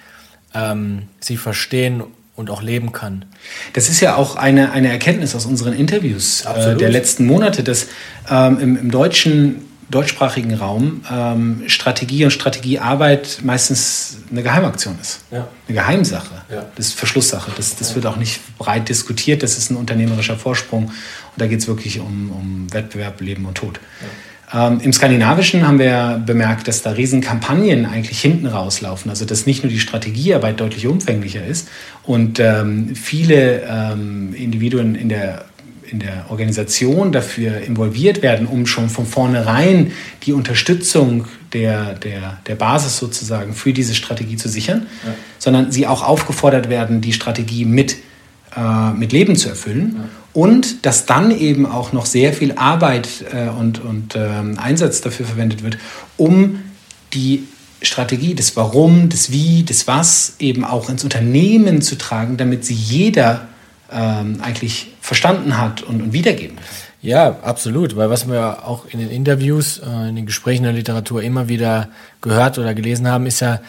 ähm, 0.54 1.04
sie 1.20 1.36
verstehen 1.36 2.02
und 2.34 2.50
auch 2.50 2.62
leben 2.62 2.92
kann. 2.92 3.26
Das 3.74 3.88
ist 3.88 4.00
ja 4.00 4.16
auch 4.16 4.36
eine, 4.36 4.72
eine 4.72 4.88
Erkenntnis 4.88 5.34
aus 5.34 5.44
unseren 5.44 5.74
Interviews 5.74 6.42
äh, 6.42 6.74
der 6.76 6.88
letzten 6.88 7.26
Monate, 7.26 7.62
dass 7.62 7.88
ähm, 8.30 8.58
im, 8.60 8.76
im, 8.76 8.90
deutschen, 8.90 9.66
deutschsprachigen 9.90 10.54
Raum 10.54 11.02
ähm, 11.12 11.64
Strategie 11.66 12.24
und 12.24 12.30
Strategiearbeit 12.30 13.40
meistens 13.42 14.18
eine 14.30 14.42
Geheimaktion 14.42 14.96
ist. 15.02 15.20
Ja. 15.30 15.48
Eine 15.66 15.74
Geheimsache. 15.74 16.42
Ja. 16.50 16.64
Das 16.76 16.86
ist 16.86 16.94
Verschlusssache. 16.94 17.50
Das, 17.56 17.76
das 17.76 17.90
ja. 17.90 17.94
wird 17.96 18.06
auch 18.06 18.16
nicht 18.16 18.40
breit 18.56 18.88
diskutiert. 18.88 19.42
Das 19.42 19.58
ist 19.58 19.70
ein 19.70 19.76
unternehmerischer 19.76 20.36
Vorsprung. 20.36 20.84
Und 20.86 20.92
da 21.36 21.46
geht 21.46 21.60
es 21.60 21.68
wirklich 21.68 22.00
um, 22.00 22.30
um 22.30 22.72
Wettbewerb, 22.72 23.20
Leben 23.20 23.44
und 23.44 23.56
Tod. 23.56 23.80
Ähm, 24.52 24.80
Im 24.82 24.92
Skandinavischen 24.92 25.66
haben 25.66 25.78
wir 25.78 26.22
bemerkt, 26.24 26.68
dass 26.68 26.82
da 26.82 26.92
Riesenkampagnen 26.92 27.86
eigentlich 27.86 28.20
hinten 28.20 28.46
rauslaufen. 28.46 29.10
Also 29.10 29.24
dass 29.24 29.46
nicht 29.46 29.62
nur 29.62 29.70
die 29.70 29.80
Strategiearbeit 29.80 30.60
deutlich 30.60 30.86
umfänglicher 30.86 31.44
ist 31.44 31.68
und 32.02 32.40
ähm, 32.40 32.94
viele 32.94 33.62
ähm, 33.68 34.32
Individuen 34.34 34.94
in 34.94 35.10
der, 35.10 35.44
in 35.90 35.98
der 35.98 36.26
Organisation 36.30 37.12
dafür 37.12 37.60
involviert 37.60 38.22
werden, 38.22 38.46
um 38.46 38.66
schon 38.66 38.88
von 38.88 39.06
vornherein 39.06 39.92
die 40.22 40.32
Unterstützung 40.32 41.26
der, 41.52 41.94
der, 41.94 42.38
der 42.46 42.54
Basis 42.54 42.98
sozusagen 42.98 43.54
für 43.54 43.72
diese 43.72 43.94
Strategie 43.94 44.36
zu 44.36 44.48
sichern, 44.48 44.86
ja. 45.04 45.14
sondern 45.38 45.72
sie 45.72 45.86
auch 45.86 46.02
aufgefordert 46.02 46.68
werden, 46.70 47.00
die 47.00 47.12
Strategie 47.12 47.64
mit, 47.64 47.96
äh, 48.56 48.92
mit 48.92 49.12
Leben 49.12 49.36
zu 49.36 49.48
erfüllen. 49.48 49.96
Ja 49.96 50.08
und 50.38 50.86
dass 50.86 51.04
dann 51.04 51.32
eben 51.32 51.66
auch 51.66 51.92
noch 51.92 52.06
sehr 52.06 52.32
viel 52.32 52.52
Arbeit 52.52 53.24
äh, 53.32 53.48
und, 53.48 53.82
und 53.84 54.14
ähm, 54.14 54.56
Einsatz 54.56 55.00
dafür 55.00 55.26
verwendet 55.26 55.64
wird, 55.64 55.78
um 56.16 56.60
die 57.12 57.48
Strategie, 57.82 58.36
das 58.36 58.54
Warum, 58.54 59.08
das 59.08 59.32
Wie, 59.32 59.64
das 59.64 59.88
Was 59.88 60.36
eben 60.38 60.64
auch 60.64 60.90
ins 60.90 61.02
Unternehmen 61.02 61.82
zu 61.82 61.98
tragen, 61.98 62.36
damit 62.36 62.64
sie 62.64 62.74
jeder 62.74 63.48
ähm, 63.90 64.38
eigentlich 64.40 64.94
verstanden 65.00 65.58
hat 65.58 65.82
und, 65.82 66.02
und 66.02 66.12
wiedergeben 66.12 66.54
kann. 66.54 66.64
Ja, 67.02 67.38
absolut, 67.42 67.96
weil 67.96 68.08
was 68.08 68.28
wir 68.28 68.64
auch 68.64 68.86
in 68.86 69.00
den 69.00 69.10
Interviews, 69.10 69.78
äh, 69.78 70.08
in 70.08 70.14
den 70.14 70.26
Gesprächen 70.26 70.62
der 70.62 70.72
Literatur 70.72 71.20
immer 71.20 71.48
wieder 71.48 71.88
gehört 72.20 72.58
oder 72.58 72.74
gelesen 72.74 73.08
haben, 73.08 73.26
ist 73.26 73.40
ja, 73.40 73.60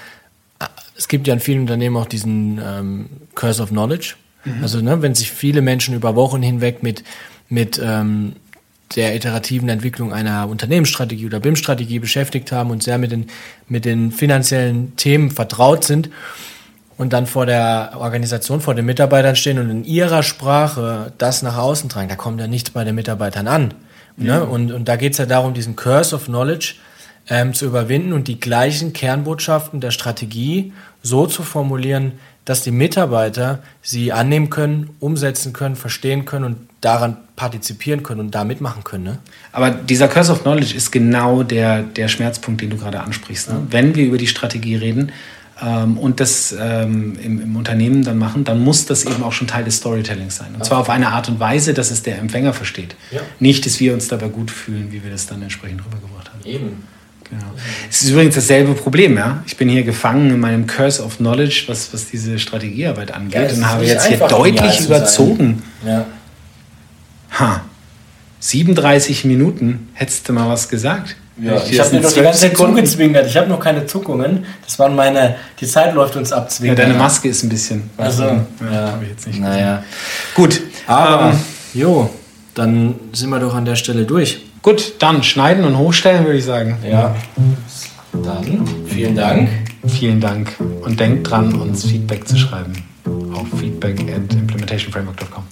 es 0.95 1.07
gibt 1.07 1.25
ja 1.25 1.33
in 1.33 1.39
vielen 1.39 1.61
Unternehmen 1.61 1.97
auch 1.97 2.05
diesen 2.07 2.61
ähm, 2.63 3.05
Curse 3.33 3.63
of 3.63 3.69
Knowledge. 3.69 4.15
Mhm. 4.45 4.63
Also 4.63 4.81
ne, 4.81 5.01
wenn 5.01 5.15
sich 5.15 5.31
viele 5.31 5.61
Menschen 5.61 5.95
über 5.95 6.15
Wochen 6.15 6.41
hinweg 6.41 6.83
mit, 6.83 7.03
mit 7.49 7.79
ähm, 7.83 8.33
der 8.95 9.15
iterativen 9.15 9.69
Entwicklung 9.69 10.13
einer 10.13 10.47
Unternehmensstrategie 10.49 11.25
oder 11.25 11.39
BIM-Strategie 11.39 11.99
beschäftigt 11.99 12.51
haben 12.51 12.71
und 12.71 12.81
sehr 12.81 12.97
mit 12.97 13.11
den, 13.11 13.27
mit 13.67 13.85
den 13.85 14.11
finanziellen 14.11 14.95
Themen 14.95 15.29
vertraut 15.29 15.83
sind 15.83 16.09
und 16.97 17.13
dann 17.13 17.27
vor 17.27 17.45
der 17.45 17.93
Organisation, 17.97 18.61
vor 18.61 18.75
den 18.75 18.85
Mitarbeitern 18.85 19.35
stehen 19.35 19.59
und 19.59 19.69
in 19.69 19.85
ihrer 19.85 20.23
Sprache 20.23 21.13
das 21.17 21.43
nach 21.43 21.57
außen 21.57 21.89
tragen, 21.89 22.09
da 22.09 22.15
kommt 22.15 22.39
ja 22.39 22.47
nichts 22.47 22.71
bei 22.71 22.83
den 22.83 22.95
Mitarbeitern 22.95 23.47
an. 23.47 23.73
Ne? 24.17 24.27
Ja. 24.27 24.39
Ne? 24.39 24.45
Und, 24.45 24.71
und 24.71 24.87
da 24.87 24.95
geht 24.95 25.13
es 25.13 25.19
ja 25.19 25.25
darum, 25.25 25.53
diesen 25.53 25.75
Curse 25.75 26.15
of 26.15 26.25
Knowledge 26.25 26.75
ähm, 27.29 27.53
zu 27.53 27.65
überwinden 27.65 28.11
und 28.11 28.27
die 28.27 28.39
gleichen 28.39 28.91
Kernbotschaften 28.91 29.81
der 29.81 29.91
Strategie 29.91 30.73
so 31.01 31.27
zu 31.27 31.43
formulieren, 31.43 32.13
dass 32.49 32.63
die 32.63 32.71
Mitarbeiter 32.71 33.59
sie 33.83 34.11
annehmen 34.11 34.49
können, 34.49 34.89
umsetzen 34.99 35.53
können, 35.53 35.75
verstehen 35.75 36.25
können 36.25 36.45
und 36.45 36.57
daran 36.81 37.17
partizipieren 37.35 38.01
können 38.01 38.21
und 38.21 38.33
da 38.33 38.43
mitmachen 38.43 38.83
können. 38.83 39.03
Ne? 39.03 39.17
Aber 39.51 39.69
dieser 39.69 40.07
Curse 40.07 40.31
of 40.31 40.41
Knowledge 40.41 40.75
ist 40.75 40.89
genau 40.89 41.43
der, 41.43 41.83
der 41.83 42.07
Schmerzpunkt, 42.07 42.61
den 42.61 42.71
du 42.71 42.77
gerade 42.77 43.01
ansprichst. 43.01 43.49
Ne? 43.49 43.55
Ja. 43.55 43.61
Wenn 43.69 43.93
wir 43.93 44.03
über 44.03 44.17
die 44.17 44.25
Strategie 44.25 44.75
reden 44.75 45.11
ähm, 45.61 45.99
und 45.99 46.19
das 46.19 46.51
ähm, 46.59 47.19
im, 47.23 47.39
im, 47.39 47.55
Unternehmen 47.55 48.03
dann 48.03 48.17
machen, 48.17 48.45
dann 48.45 48.63
muss 48.63 48.87
das 48.87 49.05
eben 49.05 49.21
auch 49.21 49.31
schon 49.31 49.47
Teil 49.47 49.63
des 49.63 49.77
Storytellings 49.77 50.37
sein. 50.37 50.55
Und 50.55 50.65
zwar 50.65 50.79
auf 50.79 50.89
eine 50.89 51.09
Art 51.09 51.29
und 51.29 51.39
Weise, 51.39 51.75
dass 51.75 51.91
es 51.91 52.01
der 52.01 52.17
Empfänger 52.17 52.53
versteht. 52.53 52.95
Ja. 53.11 53.21
Nicht, 53.39 53.67
dass 53.67 53.79
wir 53.79 53.93
uns 53.93 54.07
dabei 54.07 54.27
gut 54.29 54.49
fühlen, 54.49 54.91
wie 54.91 55.03
wir 55.03 55.11
das 55.11 55.27
dann 55.27 55.43
entsprechend 55.43 55.85
rübergebracht 55.85 56.31
haben. 56.31 56.43
Eben. 56.45 56.83
Genau. 57.29 57.43
Es 57.89 58.01
ist 58.01 58.09
übrigens 58.09 58.35
dasselbe 58.35 58.73
Problem, 58.73 59.17
ja. 59.17 59.43
Ich 59.45 59.55
bin 59.55 59.69
hier 59.69 59.83
gefangen 59.83 60.31
in 60.31 60.39
meinem 60.39 60.65
Curse 60.65 61.03
of 61.03 61.17
Knowledge, 61.17 61.65
was, 61.67 61.93
was 61.93 62.07
diese 62.07 62.39
Strategiearbeit 62.39 63.11
angeht, 63.11 63.51
ja, 63.51 63.57
und 63.57 63.69
habe 63.69 63.85
jetzt 63.85 64.07
hier 64.07 64.17
deutlich 64.17 64.81
überzogen. 64.81 65.61
Ja. 65.85 66.05
Ha. 67.39 67.61
37 68.39 69.25
Minuten, 69.25 69.89
hättest 69.93 70.27
du 70.27 70.33
mal 70.33 70.49
was 70.49 70.69
gesagt? 70.69 71.15
Ja, 71.41 71.57
ich, 71.57 71.73
ich 71.73 71.79
habe 71.79 71.95
mir 71.95 72.01
doch 72.01 72.11
die 72.11 72.21
ganze 72.21 72.39
Zeit 72.39 72.57
zugezwingert. 72.57 73.25
Ich 73.27 73.37
habe 73.37 73.47
noch 73.47 73.59
keine 73.59 73.85
Zuckungen. 73.85 74.45
Das 74.65 74.77
waren 74.79 74.95
meine. 74.95 75.35
Die 75.59 75.67
Zeit 75.67 75.93
läuft 75.93 76.15
uns 76.15 76.31
ab. 76.31 76.49
Ja, 76.61 76.75
deine 76.75 76.95
Maske 76.95 77.29
ist 77.29 77.43
ein 77.43 77.49
bisschen. 77.49 77.89
Also, 77.95 78.23
ja, 78.23 78.45
ja. 78.71 78.91
habe 78.91 79.05
ich 79.05 79.11
jetzt 79.11 79.27
nicht. 79.27 79.39
Naja. 79.39 79.83
Gut. 80.35 80.61
Aber, 80.85 81.31
ähm, 81.31 81.39
jo, 81.73 82.09
dann 82.55 82.95
sind 83.13 83.29
wir 83.29 83.39
doch 83.39 83.55
an 83.55 83.63
der 83.63 83.75
Stelle 83.75 84.03
durch. 84.03 84.48
Gut, 84.61 84.93
dann 84.99 85.23
schneiden 85.23 85.63
und 85.63 85.77
hochstellen, 85.77 86.25
würde 86.25 86.37
ich 86.37 86.45
sagen. 86.45 86.77
Ja. 86.83 87.15
Dann 88.11 88.67
vielen 88.87 89.15
Dank. 89.15 89.49
Vielen 89.87 90.19
Dank. 90.19 90.55
Und 90.81 90.99
denkt 90.99 91.29
dran, 91.29 91.53
uns 91.55 91.85
Feedback 91.85 92.27
zu 92.27 92.37
schreiben. 92.37 92.73
Auf 93.33 93.47
feedback 93.59 94.01
at 94.01 94.33
implementationframework.com. 94.33 95.43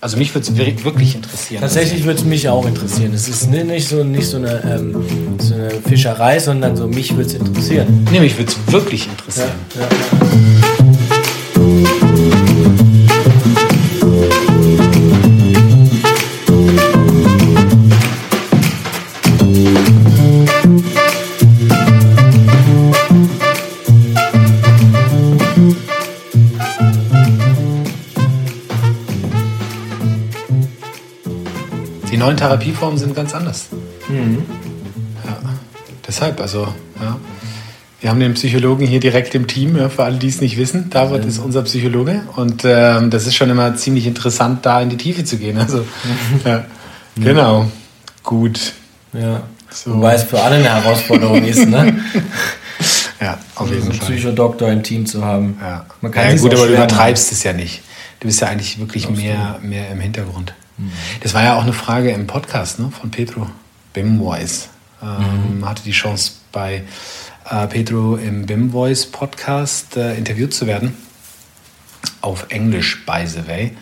Also 0.00 0.16
mich 0.16 0.34
würde 0.34 0.50
es 0.50 0.84
wirklich 0.84 1.14
interessieren. 1.14 1.60
Tatsächlich 1.60 2.04
würde 2.04 2.18
es 2.18 2.24
mich 2.24 2.48
auch 2.48 2.66
interessieren. 2.66 3.12
Es 3.14 3.28
ist 3.28 3.48
nicht 3.50 3.86
so, 3.86 4.02
nicht 4.02 4.26
so, 4.26 4.38
eine, 4.38 4.60
ähm, 4.64 5.04
so 5.38 5.54
eine 5.54 5.70
Fischerei, 5.70 6.40
sondern 6.40 6.76
so 6.76 6.88
mich 6.88 7.14
würde 7.14 7.28
es 7.28 7.34
interessieren. 7.34 8.08
Nee, 8.10 8.18
mich 8.18 8.36
würde 8.36 8.50
es 8.50 8.72
wirklich 8.72 9.06
interessieren. 9.08 9.52
Ja, 9.76 9.82
ja. 12.76 12.91
Neuen 32.16 32.36
Therapieformen 32.36 32.98
sind 32.98 33.14
ganz 33.14 33.34
anders. 33.34 33.68
Mhm. 34.08 34.44
Ja, 35.24 35.38
deshalb, 36.06 36.40
also, 36.40 36.68
ja. 37.00 37.18
Wir 38.00 38.10
haben 38.10 38.18
den 38.18 38.34
Psychologen 38.34 38.84
hier 38.84 38.98
direkt 38.98 39.32
im 39.36 39.46
Team, 39.46 39.76
ja, 39.76 39.88
für 39.88 40.02
alle, 40.02 40.16
die 40.16 40.26
es 40.26 40.40
nicht 40.40 40.58
wissen. 40.58 40.90
David 40.90 41.22
ja. 41.22 41.28
ist 41.28 41.38
unser 41.38 41.62
Psychologe 41.62 42.22
und 42.34 42.64
ähm, 42.64 43.10
das 43.10 43.28
ist 43.28 43.36
schon 43.36 43.48
immer 43.48 43.76
ziemlich 43.76 44.08
interessant, 44.08 44.66
da 44.66 44.80
in 44.80 44.90
die 44.90 44.96
Tiefe 44.96 45.22
zu 45.22 45.38
gehen. 45.38 45.56
Also, 45.56 45.84
ja. 46.44 46.64
Genau, 47.14 47.70
gut. 48.24 48.72
Ja. 49.12 49.42
So. 49.70 49.94
Wobei 49.94 50.14
es 50.14 50.24
für 50.24 50.42
alle 50.42 50.56
eine 50.56 50.68
Herausforderung 50.68 51.44
ist, 51.44 51.68
ne? 51.68 51.96
Ja, 53.20 53.38
auf 53.54 53.70
jeden 53.70 53.86
also 53.86 53.92
Fall. 53.92 54.16
Psychodoktor 54.16 54.68
im 54.68 54.82
Team 54.82 55.06
zu 55.06 55.24
haben. 55.24 55.56
Ja, 55.60 55.86
Man 56.00 56.10
kann 56.10 56.28
ja 56.28 56.36
gut, 56.36 56.52
aber 56.54 56.66
du 56.66 56.74
übertreibst 56.74 57.30
es 57.30 57.44
ja 57.44 57.52
nicht. 57.52 57.82
Du 58.18 58.26
bist 58.26 58.40
ja 58.40 58.48
eigentlich 58.48 58.80
wirklich 58.80 59.08
mehr, 59.08 59.60
mehr 59.62 59.90
im 59.92 60.00
Hintergrund. 60.00 60.54
Das 61.20 61.34
war 61.34 61.42
ja 61.42 61.56
auch 61.56 61.62
eine 61.62 61.72
Frage 61.72 62.10
im 62.10 62.26
Podcast 62.26 62.78
ne, 62.78 62.90
von 62.90 63.10
Pedro 63.10 63.46
Bimwise. 63.92 64.68
Ähm, 65.02 65.58
mhm. 65.58 65.68
Hatte 65.68 65.82
die 65.82 65.92
Chance 65.92 66.32
bei 66.52 66.84
äh, 67.50 67.66
Pedro 67.66 68.16
im 68.16 68.46
Bimvoice 68.46 69.06
Podcast 69.06 69.96
äh, 69.96 70.14
interviewt 70.14 70.54
zu 70.54 70.66
werden. 70.66 70.96
Auf 72.20 72.46
Englisch, 72.50 73.04
by 73.04 73.26
the 73.26 73.46
way. 73.46 73.76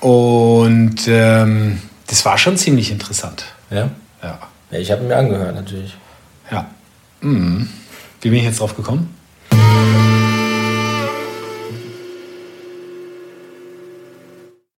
Und 0.00 1.06
ähm, 1.06 1.80
das 2.08 2.24
war 2.24 2.38
schon 2.38 2.56
ziemlich 2.56 2.90
interessant. 2.90 3.44
Ja? 3.70 3.90
Ja. 4.22 4.38
ja 4.70 4.78
ich 4.78 4.90
habe 4.90 5.02
mir 5.02 5.16
angehört, 5.16 5.54
natürlich. 5.54 5.96
Ja. 6.50 6.68
Mhm. 7.20 7.68
Wie 8.20 8.30
bin 8.30 8.38
ich 8.38 8.44
jetzt 8.44 8.60
drauf 8.60 8.76
gekommen? 8.76 9.14